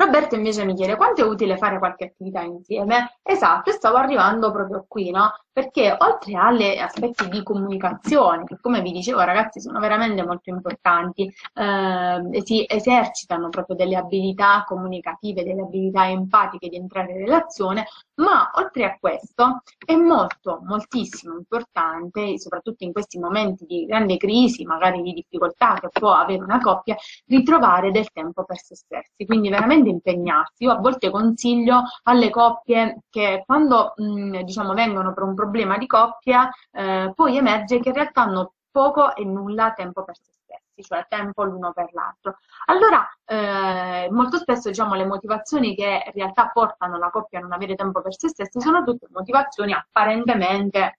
Roberto 0.00 0.34
invece 0.34 0.64
mi 0.64 0.74
chiede 0.74 0.96
quanto 0.96 1.20
è 1.20 1.24
utile 1.24 1.58
fare 1.58 1.78
qualche 1.78 2.06
attività 2.06 2.40
insieme? 2.40 3.18
Esatto, 3.22 3.70
stavo 3.70 3.98
arrivando 3.98 4.50
proprio 4.50 4.86
qui, 4.88 5.10
no? 5.10 5.30
Perché 5.52 5.94
oltre 5.98 6.36
agli 6.36 6.78
aspetti 6.78 7.28
di 7.28 7.42
comunicazione, 7.42 8.44
che 8.44 8.56
come 8.62 8.80
vi 8.80 8.92
dicevo 8.92 9.20
ragazzi 9.20 9.60
sono 9.60 9.78
veramente 9.78 10.24
molto 10.24 10.48
importanti, 10.48 11.30
eh, 11.52 12.40
si 12.42 12.64
esercitano 12.66 13.50
proprio 13.50 13.76
delle 13.76 13.96
abilità 13.96 14.64
comunicative, 14.66 15.44
delle 15.44 15.62
abilità 15.62 16.08
empatiche 16.08 16.68
di 16.70 16.76
entrare 16.76 17.12
in 17.12 17.18
relazione, 17.18 17.86
ma 18.14 18.50
oltre 18.54 18.84
a 18.84 18.96
questo 18.98 19.62
è 19.84 19.94
molto, 19.96 20.60
moltissimo 20.62 21.34
importante, 21.34 22.38
soprattutto 22.38 22.84
in 22.84 22.92
questi 22.92 23.18
momenti 23.18 23.66
di 23.66 23.84
grande 23.84 24.16
crisi, 24.16 24.64
magari 24.64 25.02
di 25.02 25.12
difficoltà 25.12 25.74
che 25.74 25.88
può 25.88 26.12
avere 26.12 26.42
una 26.42 26.58
coppia, 26.58 26.96
ritrovare 27.26 27.90
del 27.90 28.10
tempo 28.12 28.44
per 28.44 28.58
se 28.58 28.76
stessi. 28.76 29.26
Quindi 29.26 29.50
veramente 29.50 29.88
impegnarsi. 29.90 30.64
Io 30.64 30.72
a 30.72 30.78
volte 30.78 31.10
consiglio 31.10 31.82
alle 32.04 32.30
coppie 32.30 33.00
che 33.10 33.42
quando 33.46 33.92
mh, 33.96 34.40
diciamo 34.42 34.72
vengono 34.74 35.12
per 35.12 35.22
un 35.24 35.34
problema 35.34 35.76
di 35.78 35.86
coppia, 35.86 36.48
eh, 36.72 37.12
poi 37.14 37.36
emerge 37.36 37.80
che 37.80 37.88
in 37.88 37.94
realtà 37.94 38.22
hanno 38.22 38.54
poco 38.70 39.14
e 39.16 39.24
nulla 39.24 39.72
tempo 39.72 40.04
per 40.04 40.16
se 40.16 40.32
stessi, 40.32 40.82
cioè 40.82 41.06
tempo 41.08 41.42
l'uno 41.44 41.72
per 41.72 41.92
l'altro. 41.92 42.38
Allora, 42.66 43.06
eh, 43.24 44.08
molto 44.10 44.38
spesso 44.38 44.68
diciamo 44.68 44.94
le 44.94 45.06
motivazioni 45.06 45.74
che 45.74 46.02
in 46.06 46.12
realtà 46.12 46.50
portano 46.52 46.98
la 46.98 47.10
coppia 47.10 47.38
a 47.38 47.42
non 47.42 47.52
avere 47.52 47.74
tempo 47.74 48.00
per 48.02 48.14
se 48.16 48.28
stessi 48.28 48.60
sono 48.60 48.84
tutte 48.84 49.06
motivazioni 49.10 49.72
apparentemente 49.72 50.98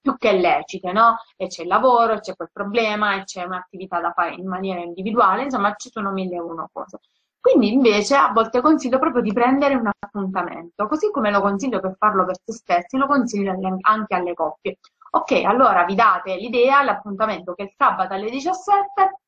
più 0.00 0.16
che 0.18 0.32
lecite, 0.32 0.92
no? 0.92 1.16
E 1.36 1.48
c'è 1.48 1.62
il 1.62 1.68
lavoro, 1.68 2.20
c'è 2.20 2.36
quel 2.36 2.50
problema, 2.52 3.22
c'è 3.24 3.42
un'attività 3.44 4.00
da 4.00 4.12
fare 4.12 4.34
in 4.34 4.46
maniera 4.46 4.80
individuale, 4.80 5.42
insomma 5.44 5.74
ci 5.74 5.90
sono 5.90 6.12
mille 6.12 6.36
e 6.36 6.40
uno 6.40 6.68
cose. 6.72 7.00
Quindi 7.46 7.72
invece 7.72 8.16
a 8.16 8.32
volte 8.32 8.60
consiglio 8.60 8.98
proprio 8.98 9.22
di 9.22 9.32
prendere 9.32 9.76
un 9.76 9.86
appuntamento, 9.86 10.88
così 10.88 11.12
come 11.12 11.30
lo 11.30 11.40
consiglio 11.40 11.78
per 11.78 11.94
farlo 11.96 12.24
per 12.24 12.34
se 12.42 12.52
stessi, 12.52 12.96
lo 12.96 13.06
consiglio 13.06 13.56
anche 13.82 14.14
alle 14.16 14.34
coppie. 14.34 14.78
Ok, 15.12 15.44
allora 15.44 15.84
vi 15.84 15.94
date 15.94 16.34
l'idea, 16.34 16.82
l'appuntamento 16.82 17.54
che 17.54 17.62
è 17.62 17.66
il 17.66 17.74
sabato 17.76 18.14
alle 18.14 18.30
17, 18.30 19.20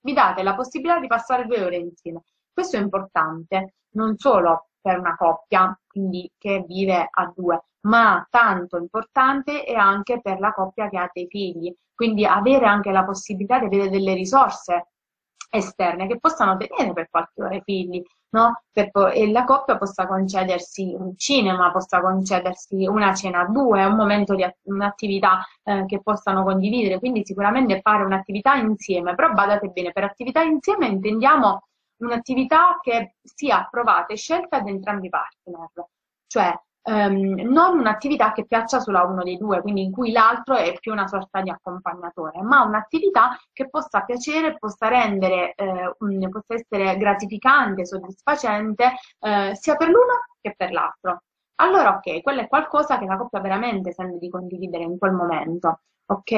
vi 0.00 0.12
date 0.12 0.42
la 0.42 0.54
possibilità 0.54 1.00
di 1.00 1.06
passare 1.06 1.46
due 1.46 1.64
ore 1.64 1.76
insieme. 1.76 2.24
Questo 2.52 2.76
è 2.76 2.80
importante, 2.80 3.76
non 3.92 4.18
solo 4.18 4.68
per 4.78 4.98
una 4.98 5.16
coppia, 5.16 5.74
quindi 5.88 6.30
che 6.36 6.62
vive 6.68 7.08
a 7.10 7.32
due, 7.34 7.58
ma 7.86 8.26
tanto 8.28 8.76
importante 8.76 9.64
è 9.64 9.72
anche 9.72 10.20
per 10.20 10.40
la 10.40 10.52
coppia 10.52 10.90
che 10.90 10.98
ha 10.98 11.08
dei 11.10 11.26
figli. 11.26 11.74
Quindi 11.94 12.26
avere 12.26 12.66
anche 12.66 12.90
la 12.90 13.04
possibilità 13.04 13.58
di 13.58 13.64
avere 13.64 13.88
delle 13.88 14.12
risorse 14.12 14.88
esterne 15.54 16.06
che 16.06 16.18
possano 16.18 16.56
tenere 16.56 16.92
per 16.94 17.10
qualche 17.10 17.42
ora 17.42 17.54
i 17.54 17.62
figli, 17.62 18.02
no? 18.30 18.62
Per, 18.72 18.90
e 19.12 19.30
la 19.30 19.44
coppia 19.44 19.76
possa 19.76 20.06
concedersi 20.06 20.94
un 20.98 21.16
cinema, 21.16 21.70
possa 21.70 22.00
concedersi 22.00 22.86
una 22.86 23.14
cena 23.14 23.40
a 23.40 23.46
due, 23.46 23.84
un 23.84 23.94
momento 23.94 24.34
di 24.34 24.44
un'attività 24.62 25.44
eh, 25.62 25.84
che 25.86 26.00
possano 26.00 26.42
condividere, 26.42 26.98
quindi 26.98 27.24
sicuramente 27.24 27.80
fare 27.82 28.02
un'attività 28.04 28.54
insieme, 28.54 29.14
però 29.14 29.32
badate 29.32 29.68
bene, 29.68 29.92
per 29.92 30.04
attività 30.04 30.42
insieme 30.42 30.86
intendiamo 30.86 31.66
un'attività 31.98 32.78
che 32.80 33.16
sia 33.22 33.58
approvata 33.58 34.12
e 34.12 34.16
scelta 34.16 34.60
da 34.60 34.70
entrambi 34.70 35.06
i 35.06 35.10
partner, 35.10 35.70
cioè 36.26 36.58
ehm, 36.82 37.40
non 37.50 37.78
un'attività 37.78 38.32
che 38.32 38.44
piaccia 38.46 38.80
solo 38.80 38.98
a 38.98 39.04
uno 39.06 39.22
dei 39.22 39.36
due, 39.36 39.60
quindi 39.60 39.82
in 39.82 39.92
cui 39.92 40.12
l'altro 40.12 40.56
è 40.56 40.72
più 40.78 40.92
una 40.92 41.06
sorta 41.06 41.40
di 41.40 41.50
accompagnatore, 41.50 42.42
ma 42.42 42.62
un'attività 42.62 43.38
che 43.52 43.68
possa 43.68 44.02
piacere, 44.02 44.56
possa 44.58 44.88
rendere, 44.88 45.54
eh, 45.54 45.94
un, 45.98 46.28
possa 46.30 46.54
essere 46.54 46.96
gratificante, 46.96 47.86
soddisfacente 47.86 48.92
eh, 49.20 49.52
sia 49.54 49.76
per 49.76 49.88
l'uno 49.88 50.26
che 50.40 50.54
per 50.56 50.72
l'altro. 50.72 51.22
Allora, 51.56 51.96
ok, 51.96 52.22
quello 52.22 52.40
è 52.40 52.48
qualcosa 52.48 52.98
che 52.98 53.06
la 53.06 53.16
coppia 53.16 53.40
veramente 53.40 53.92
sente 53.92 54.18
di 54.18 54.28
condividere 54.28 54.82
in 54.84 54.98
quel 54.98 55.12
momento. 55.12 55.80
Ok, 56.06 56.32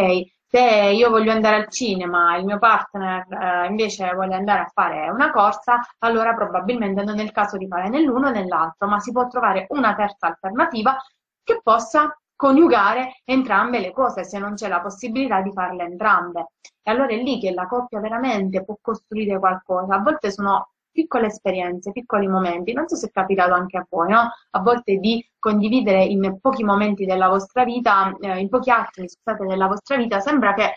se 0.55 0.61
io 0.61 1.11
voglio 1.11 1.33
andare 1.33 1.57
al 1.57 1.69
cinema 1.69 2.37
e 2.37 2.38
il 2.38 2.45
mio 2.45 2.61
partner 2.61 3.27
eh, 3.29 3.67
invece 3.67 4.14
vuole 4.14 4.37
andare 4.37 4.61
a 4.61 4.71
fare 4.73 5.11
una 5.11 5.33
corsa, 5.33 5.81
allora 5.99 6.33
probabilmente 6.33 7.03
non 7.03 7.19
è 7.19 7.25
il 7.25 7.33
caso 7.33 7.57
di 7.57 7.67
fare 7.67 7.88
né 7.88 8.01
l'uno 8.03 8.31
né 8.31 8.47
l'altro, 8.47 8.87
ma 8.87 9.01
si 9.01 9.11
può 9.11 9.27
trovare 9.27 9.67
una 9.71 9.97
terza 9.97 10.29
alternativa 10.29 10.97
che 11.43 11.59
possa 11.61 12.17
coniugare 12.37 13.23
entrambe 13.25 13.81
le 13.81 13.90
cose 13.90 14.23
se 14.23 14.38
non 14.38 14.55
c'è 14.55 14.69
la 14.69 14.81
possibilità 14.81 15.40
di 15.40 15.51
farle 15.51 15.83
entrambe. 15.83 16.53
E 16.83 16.90
allora 16.93 17.09
è 17.09 17.17
lì 17.17 17.40
che 17.40 17.51
la 17.51 17.67
coppia 17.67 17.99
veramente 17.99 18.62
può 18.64 18.77
costruire 18.81 19.40
qualcosa. 19.40 19.97
A 19.97 20.03
volte 20.03 20.31
sono 20.31 20.74
piccole 20.94 21.26
esperienze, 21.26 21.90
piccoli 21.92 22.28
momenti. 22.28 22.72
Non 22.72 22.87
so 22.88 22.94
se 22.96 23.09
è 23.09 23.11
capitato 23.11 23.52
anche 23.52 23.76
a 23.76 23.87
voi, 23.90 24.11
no? 24.11 24.30
A 24.50 24.61
volte 24.61 24.96
di 24.96 25.28
condividere 25.38 26.04
in 26.04 26.38
pochi 26.40 26.62
momenti 26.64 27.04
della 27.04 27.28
vostra 27.28 27.64
vita, 27.64 28.16
eh, 28.20 28.38
in 28.38 28.48
pochi 28.48 28.70
attimi, 28.70 29.09
scusate, 29.09 29.44
della 29.44 29.66
vostra 29.66 29.96
vita, 29.96 30.20
sembra 30.20 30.54
che 30.54 30.76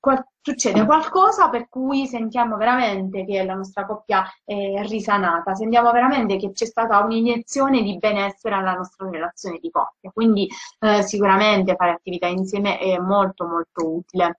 qual- 0.00 0.24
succede 0.40 0.84
qualcosa 0.84 1.48
per 1.50 1.68
cui 1.68 2.06
sentiamo 2.06 2.56
veramente 2.56 3.24
che 3.24 3.42
la 3.44 3.54
nostra 3.54 3.84
coppia 3.84 4.24
è 4.44 4.82
risanata, 4.86 5.54
sentiamo 5.54 5.90
veramente 5.90 6.36
che 6.36 6.52
c'è 6.52 6.66
stata 6.66 7.00
un'iniezione 7.00 7.82
di 7.82 7.98
benessere 7.98 8.54
alla 8.54 8.74
nostra 8.74 9.10
relazione 9.10 9.58
di 9.60 9.70
coppia. 9.70 10.10
Quindi 10.12 10.48
eh, 10.80 11.02
sicuramente 11.02 11.74
fare 11.76 11.90
attività 11.92 12.28
insieme 12.28 12.78
è 12.78 12.96
molto 12.98 13.46
molto 13.46 13.96
utile. 13.96 14.38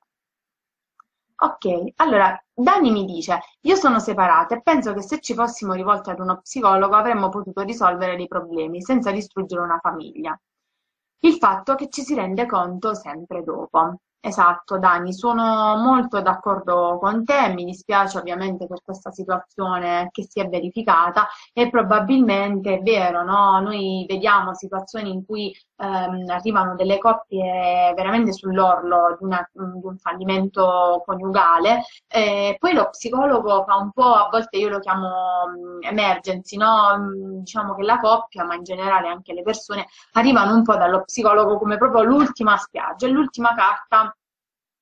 Ok, 1.40 1.94
allora 1.98 2.36
Dani 2.54 2.90
mi 2.92 3.06
dice, 3.06 3.40
io 3.62 3.76
sono 3.76 4.00
separata 4.00 4.56
e 4.56 4.62
penso 4.62 4.94
che 4.94 5.04
se 5.04 5.20
ci 5.20 5.36
fossimo 5.36 5.74
rivolti 5.74 6.10
ad 6.10 6.20
uno 6.20 6.40
psicologo 6.42 6.96
avremmo 6.96 7.30
potuto 7.30 7.62
risolvere 7.62 8.16
dei 8.16 8.28
problemi 8.28 8.82
senza 8.82 9.12
distruggere 9.12 9.62
una 9.62 9.78
famiglia. 9.80 10.40
Il 11.20 11.34
fatto 11.36 11.76
che 11.76 11.90
ci 11.90 12.02
si 12.02 12.16
rende 12.16 12.48
conto 12.48 12.96
sempre 12.96 13.44
dopo. 13.44 14.00
Esatto, 14.20 14.80
Dani, 14.80 15.14
sono 15.14 15.76
molto 15.78 16.22
d'accordo 16.22 16.98
con 17.00 17.24
te, 17.24 17.54
mi 17.54 17.66
dispiace 17.66 18.18
ovviamente 18.18 18.66
per 18.68 18.82
questa 18.84 19.12
situazione 19.12 20.10
che 20.12 20.24
si 20.28 20.40
è 20.40 20.48
verificata 20.50 21.28
e 21.54 21.70
probabilmente 21.70 22.78
è 22.80 22.82
vero, 22.82 23.24
no? 23.24 23.60
Noi 23.62 24.06
vediamo 24.08 24.54
situazioni 24.56 25.12
in 25.12 25.24
cui 25.26 25.56
ehm, 25.78 26.30
arrivano 26.30 26.76
delle 26.76 26.98
coppie 26.98 27.94
veramente 27.96 28.34
sull'orlo 28.34 29.16
di, 29.20 29.26
una, 29.26 29.50
di 29.52 29.86
un 29.86 29.98
fallimento 29.98 31.04
coniugale, 31.06 31.84
eh, 32.08 32.56
poi 32.60 32.74
lo 32.74 32.90
psicologo 32.90 33.64
fa 33.64 33.76
un 33.76 33.92
po', 33.92 34.14
a 34.14 34.30
volte 34.30 34.58
io 34.58 34.70
lo 34.70 34.80
chiamo 34.80 35.10
mm, 35.50 35.84
emergency, 35.84 36.58
no? 36.58 36.98
Mm, 36.98 37.40
diciamo 37.40 37.76
che 37.76 37.84
la 37.84 38.00
coppia, 38.00 38.44
ma 38.44 38.56
in 38.56 38.64
generale 38.64 39.08
anche 39.08 39.34
le 39.34 39.44
persone, 39.44 39.88
arrivano 40.14 40.54
un 40.56 40.64
po' 40.64 40.76
dallo 40.76 41.04
psicologo 41.04 41.58
come 41.58 41.78
proprio 41.78 42.04
l'ultima 42.04 42.58
spiaggia, 42.58 43.08
l'ultima 43.08 43.54
carta 43.56 44.16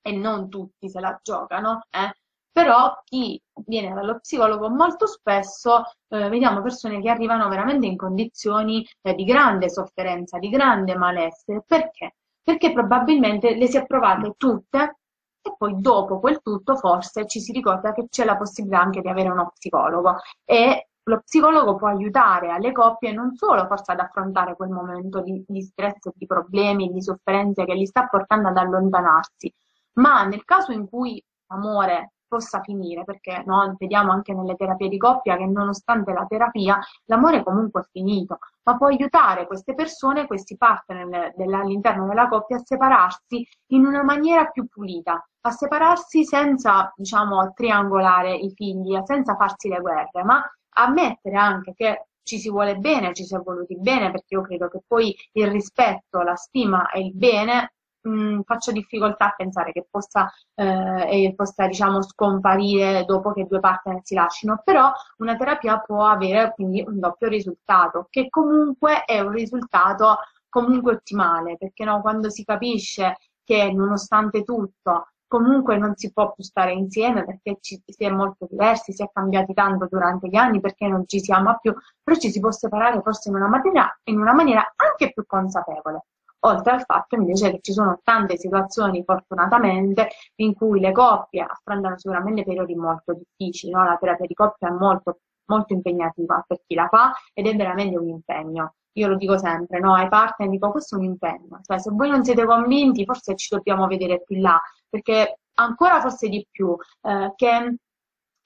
e 0.02 0.12
non 0.12 0.50
tutti 0.50 0.90
se 0.90 1.00
la 1.00 1.20
giocano, 1.22 1.86
eh? 1.90 2.14
Però 2.56 3.02
chi 3.04 3.38
viene 3.66 3.94
dallo 3.94 4.20
psicologo 4.20 4.70
molto 4.70 5.08
spesso 5.08 5.84
eh, 6.08 6.30
vediamo 6.30 6.62
persone 6.62 7.02
che 7.02 7.10
arrivano 7.10 7.50
veramente 7.50 7.86
in 7.86 7.98
condizioni 7.98 8.88
eh, 9.02 9.14
di 9.14 9.26
grande 9.26 9.70
sofferenza, 9.70 10.40
di 10.40 10.48
grande 10.48 10.96
malessere. 10.96 11.64
Perché? 11.68 12.16
Perché 12.42 12.72
probabilmente 12.72 13.56
le 13.56 13.68
si 13.68 13.76
è 13.76 13.86
provate 13.86 14.36
tutte 14.38 15.00
e 15.42 15.54
poi 15.58 15.76
dopo 15.82 16.22
quel 16.22 16.40
tutto 16.42 16.78
forse 16.78 17.28
ci 17.28 17.42
si 17.42 17.52
ricorda 17.52 17.92
che 17.92 18.08
c'è 18.10 18.24
la 18.24 18.38
possibilità 18.38 18.80
anche 18.80 19.02
di 19.02 19.10
avere 19.10 19.28
uno 19.32 19.52
psicologo 19.54 20.16
e 20.46 20.88
lo 21.04 21.20
psicologo 21.26 21.76
può 21.76 21.90
aiutare 21.90 22.52
alle 22.52 22.72
coppie 22.72 23.12
non 23.12 23.36
solo 23.36 23.66
forse 23.66 23.92
ad 23.92 24.00
affrontare 24.00 24.56
quel 24.56 24.70
momento 24.70 25.20
di, 25.20 25.44
di 25.46 25.62
stress, 25.62 26.10
di 26.14 26.26
problemi, 26.26 26.90
di 26.90 27.02
sofferenze 27.02 27.66
che 27.66 27.74
li 27.74 27.86
sta 27.86 28.08
portando 28.08 28.48
ad 28.48 28.56
allontanarsi, 28.56 29.54
ma 29.96 30.24
nel 30.24 30.46
caso 30.46 30.72
in 30.72 30.88
cui 30.88 31.22
l'amore 31.48 32.12
possa 32.28 32.62
finire, 32.62 33.04
perché 33.04 33.44
no, 33.46 33.76
vediamo 33.78 34.12
anche 34.12 34.34
nelle 34.34 34.56
terapie 34.56 34.90
di 34.90 34.98
coppia 34.98 35.38
che 35.38 35.46
nonostante 35.46 36.12
la 36.14 36.26
terapia 36.28 36.80
l'amore 37.06 37.44
comunque 37.44 37.82
è 37.82 37.86
finito, 37.92 38.40
ma 38.64 38.78
può 38.78 38.88
aiutare 38.88 39.48
queste 39.48 39.74
persone, 39.74 40.28
questi 40.28 40.58
partner 40.58 41.34
all'interno 41.38 42.08
della 42.08 42.28
coppia 42.28 42.58
a 42.58 42.64
separarsi 42.64 43.48
in 43.68 43.86
una 43.86 44.04
maniera 44.04 44.46
più 44.46 44.68
pulita, 44.68 45.24
a 45.42 45.52
separarsi 45.52 46.26
senza, 46.26 46.92
diciamo, 46.96 47.54
triangolare 47.54 48.36
i 48.36 48.52
figli, 48.54 48.98
senza 49.04 49.36
farsi 49.36 49.70
le 49.70 49.80
guerre, 49.80 50.24
ma 50.24 50.44
ammettere 50.78 51.36
anche 51.38 51.74
che 51.76 52.08
ci 52.24 52.40
si 52.40 52.50
vuole 52.50 52.78
bene, 52.78 53.14
ci 53.14 53.24
si 53.24 53.36
è 53.36 53.38
voluti 53.38 53.78
bene, 53.80 54.10
perché 54.10 54.34
io 54.34 54.42
credo 54.42 54.68
che 54.68 54.82
poi 54.86 55.16
il 55.34 55.48
rispetto, 55.48 56.22
la 56.22 56.36
stima 56.36 56.90
e 56.90 57.02
il 57.02 57.14
bene 57.14 57.75
mh, 58.06 58.10
mm, 58.10 58.42
faccio 58.42 58.72
difficoltà 58.72 59.26
a 59.28 59.34
pensare 59.36 59.72
che 59.72 59.86
possa, 59.90 60.32
eh, 60.54 61.34
possa 61.36 61.68
diciamo, 61.68 62.02
scomparire 62.02 63.04
dopo 63.06 63.34
che 63.34 63.46
due 63.48 63.60
partner 63.60 64.00
si 64.04 64.16
lasciano, 64.16 64.62
però 64.64 64.92
una 65.18 65.36
terapia 65.36 65.80
può 65.80 66.06
avere 66.06 66.54
quindi 66.54 66.84
un 66.86 67.00
doppio 67.00 67.28
risultato, 67.28 68.08
che 68.10 68.30
comunque 68.30 69.04
è 69.06 69.20
un 69.20 69.32
risultato 69.32 70.18
comunque 70.50 70.94
ottimale, 70.94 71.58
perché 71.58 71.84
no, 71.84 72.02
quando 72.02 72.30
si 72.30 72.44
capisce 72.46 73.18
che 73.44 73.72
nonostante 73.72 74.44
tutto 74.44 75.10
comunque 75.28 75.78
non 75.78 75.96
si 75.96 76.12
può 76.14 76.32
più 76.34 76.44
stare 76.44 76.72
insieme 76.72 77.26
perché 77.26 77.58
ci, 77.60 77.82
si 77.86 78.04
è 78.06 78.10
molto 78.10 78.48
diversi, 78.50 78.94
si 78.94 79.04
è 79.04 79.10
cambiati 79.12 79.54
tanto 79.54 79.88
durante 79.90 80.30
gli 80.30 80.36
anni, 80.36 80.62
perché 80.62 80.88
non 80.88 81.04
ci 81.08 81.20
si 81.20 81.32
ama 81.32 81.58
più, 81.58 81.74
però 82.04 82.18
ci 82.18 82.32
si 82.32 82.40
può 82.40 82.52
separare 82.52 83.02
forse 83.02 83.30
in 83.30 83.36
una 83.36 83.48
maniera, 83.48 84.00
in 84.06 84.20
una 84.20 84.34
maniera 84.34 84.74
anche 84.76 85.12
più 85.12 85.26
consapevole 85.26 86.06
oltre 86.46 86.74
al 86.74 86.84
fatto 86.84 87.16
invece 87.16 87.52
che 87.52 87.60
ci 87.62 87.74
sono 87.74 88.00
tante 88.04 88.38
situazioni, 88.38 89.04
fortunatamente, 89.04 90.10
in 90.36 90.54
cui 90.54 90.80
le 90.80 90.92
coppie 90.92 91.42
affrontano 91.42 91.98
sicuramente 91.98 92.44
periodi 92.44 92.76
molto 92.76 93.14
difficili, 93.14 93.72
no? 93.72 93.84
la 93.84 93.98
terapia 93.98 94.26
di 94.26 94.34
coppia 94.34 94.70
è 94.70 94.72
molto, 94.72 95.20
molto 95.46 95.74
impegnativa 95.74 96.44
per 96.48 96.62
chi 96.66 96.76
la 96.76 96.88
fa 96.88 97.14
ed 97.34 97.48
è 97.48 97.56
veramente 97.56 97.98
un 97.98 98.10
impegno. 98.10 98.76
Io 98.94 99.08
lo 99.08 99.18
dico 99.18 99.38
sempre, 99.38 99.80
no? 99.80 99.94
ai 99.94 100.08
partner 100.08 100.50
dico 100.50 100.72
questo 100.72 100.96
è 100.96 101.00
un 101.00 101.06
impegno, 101.06 101.60
cioè 101.64 101.80
se 101.80 101.92
voi 101.92 102.10
non 102.10 102.24
siete 102.24 102.46
convinti 102.46 103.04
forse 103.04 103.36
ci 103.36 103.54
dobbiamo 103.54 103.88
vedere 103.88 104.22
più 104.24 104.40
là, 104.40 104.62
perché 104.88 105.40
ancora 105.56 106.00
forse 106.00 106.30
di 106.30 106.48
più 106.50 106.78
eh, 107.02 107.34
che 107.36 107.76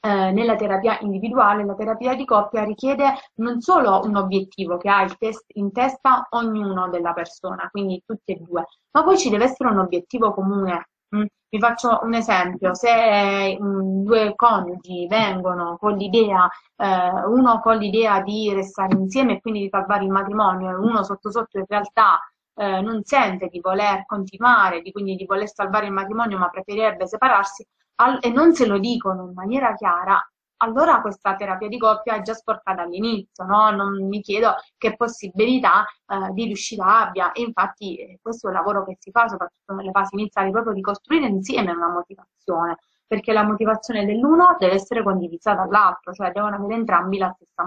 eh, 0.02 0.32
nella 0.32 0.56
terapia 0.56 0.98
individuale, 1.02 1.66
la 1.66 1.76
terapia 1.76 2.16
di 2.16 2.26
coppia 2.26 2.64
richiede 2.64 3.14
non 3.36 3.60
solo 3.62 4.02
un 4.04 4.16
obiettivo 4.16 4.78
che 4.78 4.90
ha 4.90 5.06
test, 5.18 5.46
in 5.56 5.72
testa 5.72 6.28
ognuno 6.32 6.90
della 6.90 7.14
persona, 7.14 7.68
quindi 7.70 8.02
tutti 8.06 8.32
e 8.34 8.36
due, 8.38 8.66
ma 8.92 9.04
poi 9.04 9.18
ci 9.18 9.30
deve 9.30 9.46
essere 9.46 9.70
un 9.70 9.80
obiettivo 9.80 10.34
comune. 10.34 10.90
Mm? 11.16 11.26
Vi 11.50 11.60
faccio 11.60 12.00
un 12.04 12.14
esempio, 12.14 12.76
se 12.76 13.58
mm, 13.60 14.04
due 14.04 14.34
coniugi 14.36 15.08
vengono 15.08 15.78
con 15.78 15.98
l'idea, 15.98 16.48
eh, 16.76 17.26
uno 17.26 17.60
con 17.60 17.78
l'idea 17.78 18.22
di 18.22 18.54
restare 18.54 18.96
insieme 18.96 19.34
e 19.38 19.42
quindi 19.42 19.62
di 19.62 19.70
salvare 19.70 20.04
il 20.04 20.12
matrimonio 20.12 20.70
e 20.70 20.76
uno 20.76 21.04
sotto 21.04 21.32
sotto 21.32 21.58
in 21.58 21.66
realtà 21.68 22.20
eh, 22.56 22.82
non 22.82 23.04
sente 23.04 23.48
di 23.48 23.60
voler 23.60 24.06
continuare, 24.06 24.82
di, 24.82 24.92
quindi 24.92 25.16
di 25.16 25.26
voler 25.26 25.50
salvare 25.52 25.88
il 25.88 25.92
matrimonio 25.92 26.38
ma 26.38 26.50
preferirebbe 26.50 27.08
separarsi, 27.08 27.66
al- 28.02 28.20
e 28.22 28.30
non 28.30 28.54
se 28.54 28.66
lo 28.66 28.80
dicono 28.80 29.28
in 29.28 29.34
maniera 29.34 29.74
chiara, 29.76 30.22
allora 30.62 31.02
questa 31.02 31.36
terapia 31.36 31.68
di 31.70 31.78
coppia 31.78 32.16
è 32.16 32.22
già 32.22 32.34
sporcata 32.34 32.82
all'inizio, 32.82 33.46
no? 33.46 33.72
Non 33.72 34.08
mi 34.08 34.22
chiedo 34.22 34.56
che 34.78 34.96
possibilità 34.96 35.86
eh, 36.06 36.32
di 36.34 36.46
riuscita 36.46 37.00
abbia. 37.00 37.32
E 37.32 37.42
infatti 37.42 37.96
eh, 37.98 38.20
questo 38.22 38.48
è 38.48 38.50
un 38.50 38.56
lavoro 38.58 38.84
che 38.86 38.98
si 39.00 39.12
fa 39.12 39.28
soprattutto 39.28 39.74
nelle 39.74 39.92
fasi 39.92 40.16
iniziali, 40.16 40.52
proprio 40.52 40.74
di 40.74 40.82
costruire 40.82 41.28
insieme 41.28 41.72
una 41.72 41.90
motivazione, 41.90 42.78
perché 43.08 43.32
la 43.34 43.44
motivazione 43.44 44.06
dell'uno 44.06 44.56
deve 44.60 44.74
essere 44.74 45.04
condivisa 45.04 45.54
dall'altro, 45.54 46.14
cioè 46.14 46.32
devono 46.32 46.56
avere 46.56 46.74
entrambi 46.76 47.18
la 47.18 47.34
stessa 47.36 47.64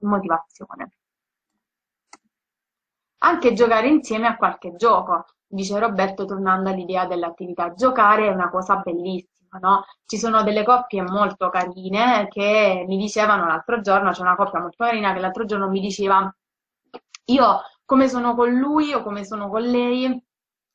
motivazione. 0.00 0.90
Anche 3.22 3.52
giocare 3.54 3.88
insieme 3.88 4.26
a 4.26 4.36
qualche 4.36 4.74
gioco, 4.76 5.24
dice 5.46 5.78
Roberto 5.78 6.24
tornando 6.24 6.70
all'idea 6.70 7.06
dell'attività. 7.06 7.72
Giocare 7.74 8.26
è 8.26 8.30
una 8.30 8.50
cosa 8.50 8.76
bellissima 8.76 9.39
no? 9.58 9.84
Ci 10.06 10.18
sono 10.18 10.42
delle 10.42 10.64
coppie 10.64 11.02
molto 11.02 11.50
carine 11.50 12.28
che 12.28 12.84
mi 12.86 12.96
dicevano 12.96 13.46
l'altro 13.46 13.80
giorno, 13.80 14.10
c'è 14.12 14.22
una 14.22 14.36
coppia 14.36 14.60
molto 14.60 14.84
carina 14.84 15.12
che 15.12 15.20
l'altro 15.20 15.44
giorno 15.44 15.68
mi 15.68 15.80
diceva 15.80 16.32
io 17.26 17.60
come 17.84 18.08
sono 18.08 18.34
con 18.34 18.52
lui 18.52 18.92
o 18.92 19.02
come 19.02 19.24
sono 19.24 19.48
con 19.48 19.62
lei, 19.62 20.24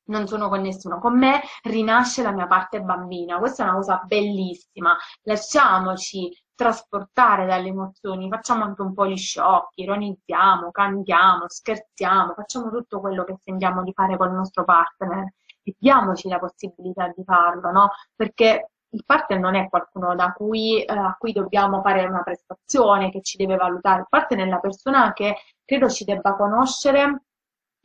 non 0.08 0.26
sono 0.26 0.48
con 0.48 0.60
nessuno, 0.60 0.98
con 0.98 1.18
me 1.18 1.40
rinasce 1.62 2.22
la 2.22 2.30
mia 2.32 2.46
parte 2.46 2.80
bambina. 2.80 3.38
Questa 3.38 3.62
è 3.64 3.66
una 3.66 3.76
cosa 3.76 4.02
bellissima. 4.04 4.96
Lasciamoci 5.22 6.30
trasportare 6.54 7.46
dalle 7.46 7.68
emozioni, 7.68 8.28
facciamo 8.28 8.64
anche 8.64 8.82
un 8.82 8.94
po' 8.94 9.06
gli 9.06 9.16
sciocchi, 9.16 9.82
ironizziamo, 9.82 10.70
cantiamo, 10.70 11.44
scherziamo, 11.48 12.32
facciamo 12.34 12.70
tutto 12.70 13.00
quello 13.00 13.24
che 13.24 13.36
sentiamo 13.42 13.82
di 13.82 13.92
fare 13.92 14.16
con 14.16 14.28
il 14.28 14.34
nostro 14.34 14.64
partner 14.64 15.32
e 15.66 15.74
diamoci 15.78 16.28
la 16.28 16.38
possibilità 16.38 17.12
di 17.14 17.24
farlo, 17.24 17.70
no? 17.72 17.90
Perché 18.14 18.70
il 18.90 19.02
partner 19.04 19.40
non 19.40 19.56
è 19.56 19.68
qualcuno 19.68 20.14
cui, 20.36 20.82
eh, 20.82 20.92
a 20.92 21.16
cui 21.18 21.32
dobbiamo 21.32 21.82
fare 21.82 22.04
una 22.04 22.22
prestazione, 22.22 23.10
che 23.10 23.20
ci 23.22 23.36
deve 23.36 23.56
valutare, 23.56 24.00
il 24.02 24.06
partner 24.08 24.46
è 24.46 24.48
la 24.48 24.60
persona 24.60 25.12
che 25.12 25.36
credo 25.64 25.88
ci 25.88 26.04
debba 26.04 26.36
conoscere 26.36 27.22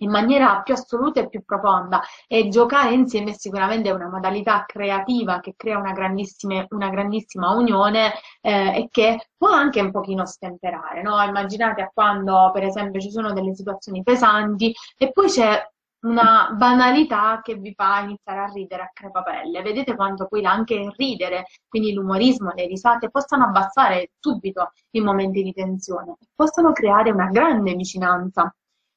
in 0.02 0.10
maniera 0.10 0.62
più 0.62 0.74
assoluta 0.74 1.22
e 1.22 1.30
più 1.30 1.44
profonda 1.44 2.02
e 2.28 2.50
giocare 2.50 2.94
insieme 2.94 3.34
sicuramente 3.34 3.89
è 3.89 3.94
una 3.94 4.10
modalità 4.10 4.65
creativa 4.65 5.39
che 5.39 5.54
crea 5.56 5.78
una 5.78 5.91
grandissima, 5.94 6.65
una 6.70 6.89
grandissima 6.89 7.52
unione 7.52 8.13
eh, 8.41 8.78
e 8.78 8.88
che 8.91 9.30
può 9.38 9.50
anche 9.50 9.80
un 9.80 9.91
pochino 9.91 10.26
stemperare, 10.26 11.02
no? 11.04 11.22
Immaginate 11.22 11.82
a 11.82 11.91
quando 11.94 12.50
per 12.52 12.63
esempio 12.63 13.00
ci 13.00 13.12
sono 13.12 13.32
delle 13.34 13.54
situazioni 13.54 14.02
pesanti 14.04 14.74
e 14.98 15.12
poi 15.12 15.28
c'è 15.28 15.70
una 16.02 16.52
banalità 16.56 17.42
che 17.44 17.56
vi 17.56 17.74
fa 17.76 18.00
iniziare 18.00 18.40
a 18.40 18.52
ridere 18.52 18.84
a 18.84 18.92
crepapelle. 18.94 19.62
Vedete 19.62 19.96
quanto 19.96 20.28
poi 20.28 20.46
anche 20.46 20.74
il 20.76 20.92
ridere, 20.96 21.46
quindi 21.68 21.94
l'umorismo, 21.94 22.52
le 22.56 22.66
risate, 22.68 23.10
possano 23.10 23.46
abbassare 23.46 24.12
subito 24.20 24.72
i 24.92 25.02
momenti 25.02 25.44
di 25.44 25.54
tensione, 25.54 26.16
possono 26.36 26.72
creare 26.72 27.12
una 27.12 27.28
grande 27.28 27.74
vicinanza, 27.76 28.54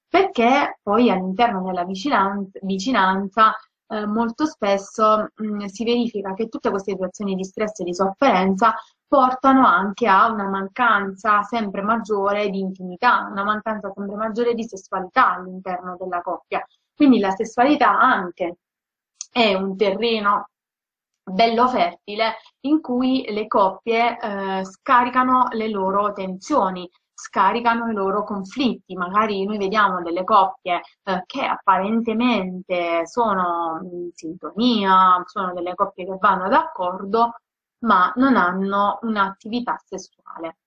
perché 0.09 0.79
poi 0.83 1.11
all'interno 1.11 1.62
della 1.62 1.85
vicinanza, 1.85 2.59
vicinanza 2.62 3.55
eh, 3.88 4.07
molto 4.07 4.47
spesso 4.47 5.29
mh, 5.35 5.47
mm, 5.47 5.64
si 5.67 5.85
verifica 5.85 6.33
che 6.35 6.49
tutte 6.49 6.71
queste 6.71 6.93
situazioni 6.93 7.35
di 7.35 7.45
stress 7.45 7.81
e 7.81 7.85
di 7.85 7.95
sofferenza 7.95 8.75
portano 9.07 9.67
anche 9.67 10.07
a 10.09 10.31
una 10.31 10.49
mancanza 10.49 11.43
sempre 11.43 11.83
maggiore 11.83 12.49
di 12.51 12.61
intimità, 12.61 13.29
una 13.31 13.45
mancanza 13.45 13.93
sempre 13.95 14.17
maggiore 14.17 14.55
di 14.55 14.64
sessualità 14.64 15.35
all'interno 15.35 15.97
della 15.99 16.21
coppia. 16.23 16.64
Quindi 16.96 17.18
la 17.18 17.30
sessualità 17.30 17.98
anche 17.98 18.59
è 19.30 19.54
un 19.54 19.76
terreno 19.76 20.48
bello 21.24 21.68
fertile 21.68 22.37
in 22.61 22.80
cui 22.80 23.24
le 23.28 23.46
coppie 23.46 24.18
eh, 24.18 24.64
scaricano 24.64 25.48
le 25.52 25.68
loro 25.68 26.12
tensioni, 26.12 26.88
scaricano 27.12 27.90
i 27.90 27.94
loro 27.94 28.24
conflitti. 28.24 28.94
Magari 28.94 29.44
noi 29.44 29.59
vediamo 29.59 30.02
delle 30.02 30.24
coppie 30.24 30.83
eh, 31.02 31.22
che 31.26 31.44
apparentemente 31.44 33.07
sono 33.07 33.80
in 33.83 34.11
sintonia, 34.12 35.22
sono 35.26 35.52
delle 35.52 35.74
coppie 35.74 36.04
che 36.04 36.16
vanno 36.20 36.48
d'accordo, 36.48 37.40
ma 37.80 38.12
non 38.16 38.37
hanno 38.37 38.98
un'attività 39.02 39.76
sessuale. 39.85 40.59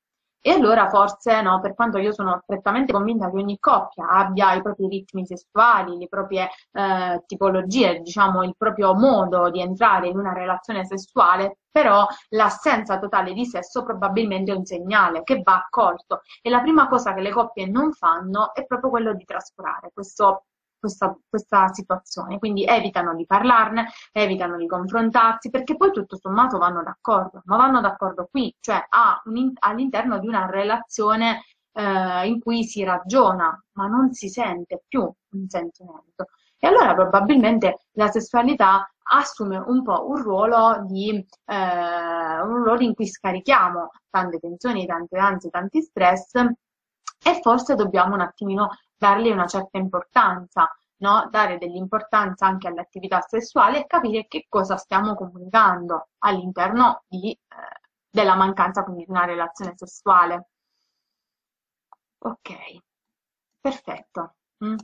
E 0.41 0.51
allora 0.51 0.87
forse, 0.87 1.41
no, 1.41 1.59
per 1.59 1.73
quanto 1.73 1.97
io 1.97 2.13
sono 2.13 2.41
prettamente 2.45 2.93
convinta 2.93 3.29
che 3.29 3.37
ogni 3.37 3.57
coppia 3.59 4.07
abbia 4.07 4.53
i 4.53 4.61
propri 4.61 4.87
ritmi 4.87 5.25
sessuali, 5.25 5.97
le 5.97 6.07
proprie 6.07 6.49
eh, 6.71 7.23
tipologie, 7.25 7.99
diciamo 7.99 8.43
il 8.43 8.55
proprio 8.57 8.93
modo 8.95 9.49
di 9.49 9.59
entrare 9.59 10.07
in 10.07 10.17
una 10.17 10.33
relazione 10.33 10.85
sessuale, 10.85 11.57
però 11.69 12.07
l'assenza 12.29 12.97
totale 12.97 13.33
di 13.33 13.45
sesso 13.45 13.83
probabilmente 13.83 14.51
è 14.51 14.55
un 14.55 14.65
segnale 14.65 15.23
che 15.23 15.41
va 15.43 15.55
accolto. 15.55 16.21
E 16.41 16.49
la 16.49 16.61
prima 16.61 16.87
cosa 16.87 17.13
che 17.13 17.21
le 17.21 17.31
coppie 17.31 17.67
non 17.67 17.91
fanno 17.91 18.53
è 18.53 18.65
proprio 18.65 18.89
quello 18.89 19.13
di 19.13 19.25
trascurare 19.25 19.91
questo 19.93 20.45
questa, 20.79 21.15
questa, 21.27 21.67
situazione, 21.73 22.39
quindi 22.39 22.65
evitano 22.65 23.15
di 23.15 23.25
parlarne, 23.25 23.87
evitano 24.11 24.57
di 24.57 24.67
confrontarsi, 24.67 25.49
perché 25.49 25.75
poi 25.75 25.91
tutto 25.91 26.17
sommato 26.17 26.57
vanno 26.57 26.83
d'accordo, 26.83 27.41
ma 27.45 27.57
vanno 27.57 27.81
d'accordo 27.81 28.27
qui, 28.29 28.53
cioè 28.59 28.83
un, 29.25 29.53
all'interno 29.59 30.19
di 30.19 30.27
una 30.27 30.45
relazione 30.49 31.43
eh, 31.73 32.27
in 32.27 32.39
cui 32.39 32.63
si 32.63 32.83
ragiona, 32.83 33.61
ma 33.73 33.87
non 33.87 34.13
si 34.13 34.29
sente 34.29 34.83
più 34.87 35.01
un 35.01 35.47
sentimento. 35.47 36.25
E 36.59 36.67
allora 36.67 36.95
probabilmente 36.95 37.87
la 37.93 38.09
sessualità 38.09 38.89
assume 39.09 39.57
un 39.57 39.83
po' 39.83 40.07
un 40.09 40.21
ruolo, 40.21 40.83
di, 40.85 41.09
eh, 41.45 42.41
un 42.41 42.63
ruolo 42.63 42.81
in 42.81 42.93
cui 42.93 43.07
scarichiamo 43.07 43.91
tante 44.09 44.39
tensioni, 44.39 44.85
tante 44.85 45.17
ansie, 45.17 45.49
tanti 45.49 45.81
stress 45.81 46.33
e 46.33 47.39
forse 47.41 47.75
dobbiamo 47.75 48.15
un 48.15 48.21
attimino 48.21 48.69
dargli 48.97 49.29
una 49.29 49.45
certa 49.47 49.77
importanza, 49.77 50.69
no? 50.97 51.27
dare 51.29 51.57
dell'importanza 51.57 52.45
anche 52.47 52.67
all'attività 52.67 53.21
sessuale 53.21 53.79
e 53.81 53.85
capire 53.87 54.27
che 54.27 54.45
cosa 54.49 54.77
stiamo 54.77 55.15
comunicando 55.15 56.09
all'interno 56.19 57.03
di, 57.07 57.31
eh, 57.31 57.37
della 58.09 58.35
mancanza 58.35 58.83
quindi 58.83 59.05
di 59.05 59.11
una 59.11 59.25
relazione 59.25 59.73
sessuale. 59.75 60.47
Ok, 62.19 62.49
perfetto. 63.61 64.35
Mm. 64.63 64.75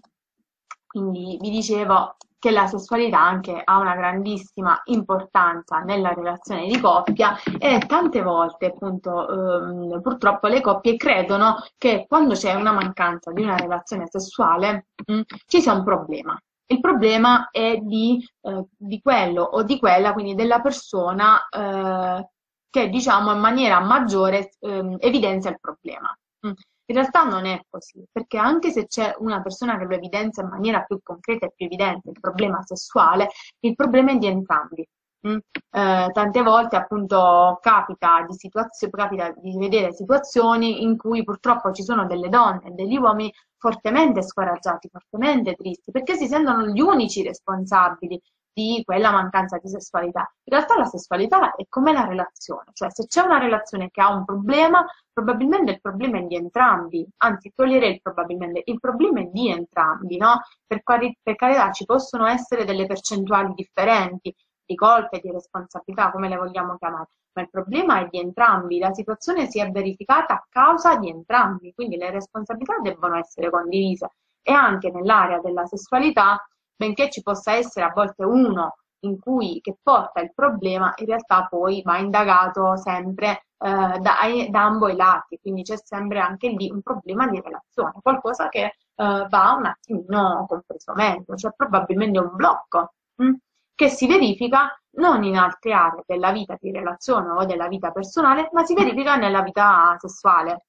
Quindi 0.94 1.40
vi 1.42 1.50
dicevo, 1.50 2.18
che 2.38 2.52
la 2.52 2.68
sessualità 2.68 3.20
anche 3.20 3.62
ha 3.64 3.80
una 3.80 3.96
grandissima 3.96 4.80
importanza 4.86 5.80
nella 5.80 6.14
relazione 6.14 6.68
di 6.68 6.78
coppia 6.78 7.36
e 7.58 7.80
tante 7.88 8.22
volte 8.22 8.66
appunto 8.66 9.30
ehm, 9.30 10.02
purtroppo 10.02 10.48
le 10.48 10.60
coppie 10.60 10.98
credono 10.98 11.56
che 11.78 12.06
quando 12.06 12.34
c'è 12.34 12.54
una 12.54 12.74
mancanza 12.74 13.32
di 13.32 13.42
una 13.42 13.56
relazione 13.56 14.08
sessuale 14.08 14.88
mh, 15.06 15.14
mm, 15.14 15.22
ci 15.48 15.62
sia 15.62 15.72
un 15.72 15.86
problema. 15.86 16.38
Il 16.66 16.82
problema 16.82 17.48
è 17.50 17.78
di, 17.78 18.24
eh, 18.42 18.66
di, 18.76 19.00
quello 19.02 19.42
o 19.44 19.64
di 19.64 19.80
quella, 19.80 20.12
quindi 20.12 20.36
della 20.36 20.60
persona 20.60 21.48
eh, 21.48 22.30
che 22.70 22.90
diciamo 22.90 23.32
in 23.32 23.40
maniera 23.40 23.80
maggiore 23.80 24.52
eh, 24.60 24.98
evidenzia 25.00 25.50
il 25.50 25.60
problema. 25.62 26.14
Mm. 26.46 26.52
In 26.86 26.96
realtà 26.96 27.24
non 27.24 27.46
è 27.46 27.62
così, 27.70 28.04
perché 28.12 28.38
anche 28.38 28.72
se 28.72 28.88
c'è 28.88 29.16
una 29.20 29.42
persona 29.42 29.78
che 29.78 29.86
lo 29.86 29.96
evidenzia 29.96 30.44
in 30.44 30.50
maniera 30.50 30.82
più 30.82 31.00
concreta 31.02 31.46
e 31.46 31.54
più 31.56 31.66
evidente 31.66 32.10
il 32.10 32.20
problema 32.20 32.62
sessuale, 32.64 33.30
il 33.62 33.76
problema 33.76 34.12
è 34.12 34.18
di 34.18 34.28
entrambi. 34.28 34.86
Mm? 35.26 35.38
Eh, 35.72 36.10
tante 36.12 36.42
volte 36.42 36.76
appunto 36.76 37.58
capita 37.62 38.26
di, 38.28 38.50
capita 38.90 39.34
di 39.38 39.58
vedere 39.58 39.94
situazioni 39.94 40.84
in 40.84 40.98
cui 40.98 41.24
purtroppo 41.24 41.72
ci 41.72 41.82
sono 41.84 42.06
delle 42.06 42.28
donne 42.28 42.68
e 42.68 42.72
degli 42.72 42.98
uomini 42.98 43.32
fortemente 43.58 44.22
scoraggiati, 44.22 44.90
fortemente 44.90 45.54
tristi, 45.56 45.92
perché 45.92 46.16
si 46.16 46.28
sentono 46.28 46.68
gli 46.68 46.82
unici 46.82 47.24
responsabili 47.24 48.22
di 48.54 48.84
quella 48.86 49.12
mancanza 49.12 49.58
di 49.58 49.68
sessualità. 49.68 50.32
In 50.44 50.56
realtà 50.56 50.78
la 50.78 50.86
sessualità 50.86 51.56
è 51.56 51.66
come 51.68 51.92
la 51.92 52.06
relazione, 52.06 52.70
cioè 52.74 52.90
se 52.92 53.08
c'è 53.08 53.22
una 53.22 53.40
relazione 53.40 53.90
che 53.90 54.02
ha 54.02 54.14
un 54.14 54.24
problema, 54.26 54.86
probabilmente 55.12 55.72
il 55.72 55.82
problema 55.82 56.20
è 56.20 56.24
di 56.24 56.36
entrambi, 56.36 57.08
anzi 57.18 57.52
toglierei 57.54 57.94
il 57.94 58.02
probabilmente, 58.02 58.62
il 58.66 58.80
problema 58.80 59.22
è 59.22 59.26
di 59.26 59.50
entrambi, 59.50 60.18
no? 60.18 60.42
Per, 60.66 60.82
per 60.84 61.36
carità 61.36 61.72
ci 61.72 61.86
possono 61.86 62.28
essere 62.28 62.64
delle 62.66 62.86
percentuali 62.86 63.54
differenti 63.56 64.34
di 64.66 64.76
colpe, 64.76 65.20
di 65.20 65.32
responsabilità, 65.32 66.12
come 66.12 66.30
le 66.30 66.38
vogliamo 66.38 66.78
chiamare, 66.78 67.08
ma 67.34 67.42
il 67.42 67.50
problema 67.50 68.00
è 68.00 68.08
di 68.10 68.20
entrambi, 68.20 68.80
la 68.80 68.94
situazione 68.94 69.48
si 69.48 69.60
è 69.60 69.70
verificata 69.70 70.36
a 70.36 70.46
causa 70.48 70.96
di 70.98 71.10
entrambi, 71.10 71.74
quindi 71.74 71.98
le 71.98 72.12
responsabilità 72.12 72.78
devono 72.82 73.18
essere 73.18 73.50
condivise 73.50 74.12
e 74.42 74.52
anche 74.52 74.92
nell'area 74.92 75.40
della 75.40 75.66
sessualità 75.66 76.46
benché 76.84 77.10
ci 77.10 77.22
possa 77.22 77.54
essere 77.54 77.86
a 77.86 77.94
volte 77.94 78.26
uno 78.26 78.76
in 79.04 79.20
cui, 79.20 79.60
che 79.62 79.78
porta 79.82 80.22
il 80.22 80.34
problema, 80.34 80.94
in 80.98 81.06
realtà 81.06 81.48
poi 81.50 81.82
va 81.82 81.98
indagato 81.98 82.78
sempre 82.78 83.46
eh, 83.58 84.00
da, 84.00 84.16
da, 84.50 84.64
ambo 84.64 84.88
i 84.90 84.96
lati, 84.96 85.40
quindi 85.42 85.64
c'è 85.64 85.78
sempre 85.78 86.20
anche 86.20 86.50
lì 86.50 86.70
un 86.70 86.82
problema 86.82 87.28
di 87.28 87.42
relazione, 87.42 87.94
qualcosa 88.02 88.50
che 88.50 88.64
eh, 88.64 88.74
va 88.96 89.56
un 89.58 89.66
attimino 89.66 90.46
compreso 90.48 90.94
meglio, 90.94 91.36
cioè 91.36 91.52
probabilmente 91.56 92.20
un 92.20 92.36
blocco 92.36 92.94
hm, 93.16 93.34
che 93.76 93.90
si 93.90 94.08
verifica 94.08 94.78
non 94.96 95.24
in 95.24 95.38
altre 95.38 95.74
aree 95.74 96.04
della 96.06 96.32
vita 96.32 96.56
di 96.60 96.72
relazione 96.72 97.30
o 97.30 97.46
della 97.46 97.68
vita 97.68 97.92
personale, 97.92 98.50
ma 98.52 98.64
si 98.64 98.74
verifica 98.74 99.16
nella 99.16 99.42
vita 99.42 99.96
sessuale. 100.00 100.66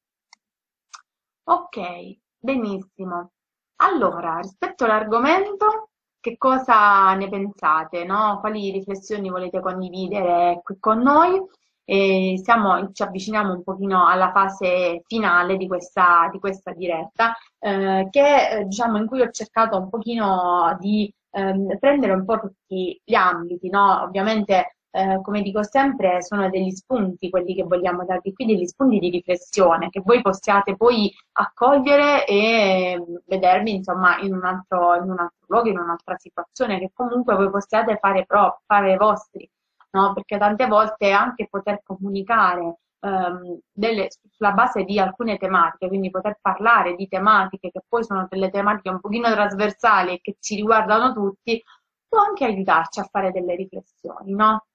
Ok, 1.45 2.17
benissimo. 2.39 3.31
Allora, 3.77 4.39
rispetto 4.39 4.85
all'argomento, 4.85 5.91
che 6.25 6.39
cosa 6.39 7.13
ne 7.17 7.29
pensate, 7.29 8.03
no? 8.05 8.39
Quali 8.41 8.71
riflessioni 8.71 9.29
volete 9.29 9.61
condividere 9.61 10.61
qui 10.65 10.79
con 10.81 11.01
noi? 11.01 11.39
E 11.85 12.41
siamo, 12.43 12.93
ci 12.93 13.03
avviciniamo 13.03 13.53
un 13.53 13.63
pochino 13.63 14.07
alla 14.09 14.31
fase 14.33 15.03
finale 15.07 15.59
di 15.59 15.67
questa, 15.67 16.31
di 16.33 16.39
questa 16.39 16.73
diretta, 16.73 17.37
eh, 17.59 18.09
che, 18.11 18.49
eh, 18.49 18.65
diciamo, 18.65 18.97
in 18.97 19.07
cui 19.07 19.21
ho 19.21 19.29
cercato 19.31 19.77
un 19.77 19.91
pochino 19.91 20.75
di 20.81 21.13
ehm, 21.33 21.77
prendere 21.79 22.15
un 22.15 22.25
po' 22.25 22.41
tutti 22.41 22.99
gli 23.05 23.15
ambiti, 23.15 23.69
no? 23.69 24.01
Ovviamente 24.05 24.77
eh, 24.97 25.21
come 25.23 25.43
dico 25.43 25.65
sempre, 25.65 26.23
sono 26.23 26.49
degli 26.49 26.71
spunti 26.71 27.29
quelli 27.29 27.53
che 27.57 27.65
vogliamo 27.65 28.05
darvi 28.05 28.33
qui, 28.33 28.47
degli 28.47 28.65
spunti 28.65 29.01
di 29.01 29.11
riflessione 29.11 29.91
che 29.91 30.01
voi 30.05 30.23
possiate 30.23 30.77
poi 30.77 31.13
accogliere 31.33 32.25
e 32.25 32.97
mm, 32.97 33.17
vedervi 33.27 33.75
insomma 33.75 34.21
in 34.21 34.33
un 34.35 34.45
altro, 34.45 34.95
in 34.95 35.11
un 35.11 35.19
altro 35.19 35.47
luogo, 35.49 35.69
in 35.69 35.79
un'altra 35.79 36.17
situazione 36.17 36.79
che 36.79 36.93
comunque 36.95 37.35
voi 37.35 37.51
possiate 37.51 37.99
fare, 38.01 38.25
pro, 38.25 38.61
fare 38.67 38.97
vostri, 38.97 39.51
no? 39.91 40.13
Perché 40.13 40.39
tante 40.39 40.67
volte 40.69 41.11
anche 41.11 41.49
poter 41.51 41.81
comunicare 41.83 42.79
ehm, 43.01 43.59
delle, 43.73 44.09
sulla 44.31 44.53
base 44.53 44.85
di 44.85 45.01
alcune 45.01 45.39
tematiche, 45.39 45.89
quindi 45.89 46.11
poter 46.11 46.39
parlare 46.41 46.95
di 46.95 47.09
tematiche 47.09 47.73
che 47.73 47.81
poi 47.89 48.05
sono 48.05 48.29
delle 48.31 48.49
tematiche 48.51 48.91
un 48.91 49.01
pochino 49.01 49.29
trasversali 49.29 50.13
e 50.15 50.21
che 50.21 50.37
ci 50.39 50.55
riguardano 50.55 51.13
tutti, 51.13 51.61
può 52.09 52.21
anche 52.21 52.45
aiutarci 52.45 53.01
a 53.01 53.09
fare 53.11 53.33
delle 53.33 53.57
riflessioni, 53.57 54.35
no? 54.35 54.67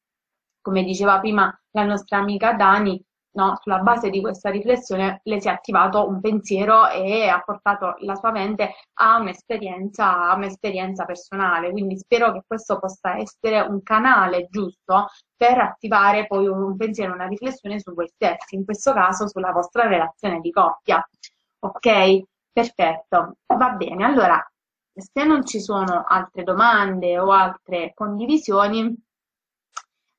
Come 0.70 0.84
diceva 0.84 1.20
prima 1.20 1.52
la 1.72 1.84
nostra 1.84 2.20
amica 2.20 2.54
Dani, 2.54 3.04
no, 3.32 3.58
sulla 3.60 3.80
base 3.80 4.12
di 4.12 4.22
questa 4.22 4.52
riflessione 4.52 5.20
le 5.24 5.42
si 5.42 5.48
è 5.48 5.52
attivato 5.52 6.08
un 6.08 6.22
pensiero 6.22 6.88
e 6.90 7.28
ha 7.28 7.42
portato 7.42 7.96
la 8.02 8.14
sua 8.14 8.30
mente 8.30 8.76
a 9.00 9.18
un'esperienza, 9.18 10.30
a 10.30 10.36
un'esperienza 10.36 11.06
personale. 11.06 11.72
Quindi 11.72 11.98
spero 11.98 12.32
che 12.34 12.44
questo 12.46 12.78
possa 12.78 13.18
essere 13.18 13.62
un 13.62 13.82
canale 13.82 14.48
giusto 14.52 15.08
per 15.36 15.58
attivare 15.58 16.28
poi 16.28 16.48
un 16.48 16.78
pensiero, 16.78 17.14
una 17.14 17.26
riflessione 17.26 17.80
su 17.80 17.92
voi 17.96 18.08
stessi, 18.08 18.54
in 18.56 18.64
questo 18.64 18.94
caso 18.94 19.28
sulla 19.28 19.52
vostra 19.52 19.88
relazione 19.88 20.40
di 20.40 20.52
coppia. 20.52 21.04
Ok? 21.62 22.22
Perfetto. 22.52 23.38
Va 23.48 23.70
bene. 23.72 24.04
Allora, 24.06 24.40
se 24.94 25.24
non 25.24 25.44
ci 25.46 25.60
sono 25.62 26.04
altre 26.08 26.44
domande 26.44 27.18
o 27.18 27.32
altre 27.32 27.92
condivisioni, 27.96 28.96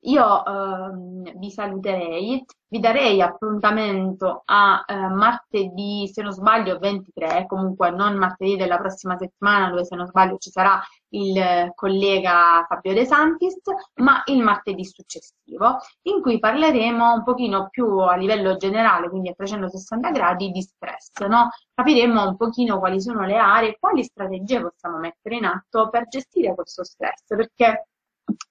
io 0.04 0.44
ehm, 0.44 1.38
vi 1.38 1.50
saluterei, 1.50 2.44
vi 2.68 2.80
darei 2.80 3.20
appuntamento 3.20 4.42
a 4.46 4.82
eh, 4.86 4.94
martedì, 5.08 6.08
se 6.10 6.22
non 6.22 6.32
sbaglio, 6.32 6.78
23, 6.78 7.44
comunque 7.46 7.90
non 7.90 8.16
martedì 8.16 8.56
della 8.56 8.78
prossima 8.78 9.16
settimana, 9.18 9.68
dove 9.68 9.84
se 9.84 9.96
non 9.96 10.06
sbaglio 10.06 10.38
ci 10.38 10.50
sarà 10.50 10.80
il 11.10 11.72
collega 11.74 12.64
Fabio 12.68 12.94
De 12.94 13.04
Santis, 13.04 13.58
ma 13.96 14.22
il 14.26 14.42
martedì 14.42 14.84
successivo, 14.84 15.78
in 16.03 16.22
cui 16.22 16.38
parleremo 16.38 17.12
un 17.12 17.22
pochino 17.24 17.68
più 17.68 17.98
a 17.98 18.16
livello 18.16 18.57
generale, 18.57 19.11
quindi 19.11 19.28
a 19.28 19.34
360 19.34 20.11
gradi, 20.11 20.51
di 20.51 20.62
stress, 20.62 21.11
no? 21.28 21.51
Capiremo 21.74 22.28
un 22.28 22.36
pochino 22.36 22.78
quali 22.78 23.01
sono 23.01 23.26
le 23.26 23.36
aree, 23.36 23.76
quali 23.78 24.03
strategie 24.05 24.61
possiamo 24.62 24.98
mettere 24.98 25.36
in 25.36 25.44
atto 25.44 25.90
per 25.90 26.09
gestire 26.09 26.55
questo 26.55 26.84
stress, 26.84 27.26
perché 27.26 27.88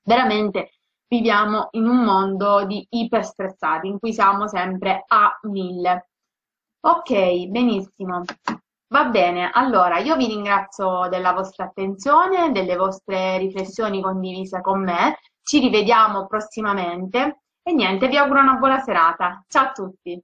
veramente 0.04 0.79
viviamo 1.10 1.70
in 1.72 1.88
un 1.88 2.04
mondo 2.04 2.64
di 2.66 2.86
iperstressati 2.90 3.88
in 3.88 4.00
cui 4.00 4.14
siamo 4.14 4.48
sempre 4.48 5.04
a 5.08 5.38
mille. 5.44 6.10
Ok, 6.82 7.48
benissimo. 7.48 8.24
Va 8.92 9.06
bene, 9.06 9.50
allora 9.52 9.98
io 9.98 10.16
vi 10.16 10.28
ringrazio 10.28 11.08
della 11.10 11.34
vostra 11.34 11.66
attenzione, 11.66 12.52
delle 12.52 12.76
vostre 12.76 13.38
riflessioni 13.38 14.02
condivise 14.02 14.62
con 14.62 14.84
me. 14.84 15.20
Ci 15.44 15.60
rivediamo 15.60 16.28
prossimamente 16.28 17.42
e 17.62 17.74
niente, 17.74 18.08
vi 18.08 18.18
auguro 18.18 18.42
una 18.42 18.56
buona 18.56 18.80
serata. 18.80 19.44
Ciao 19.48 19.66
a 19.66 19.72
tutti. 19.72 20.24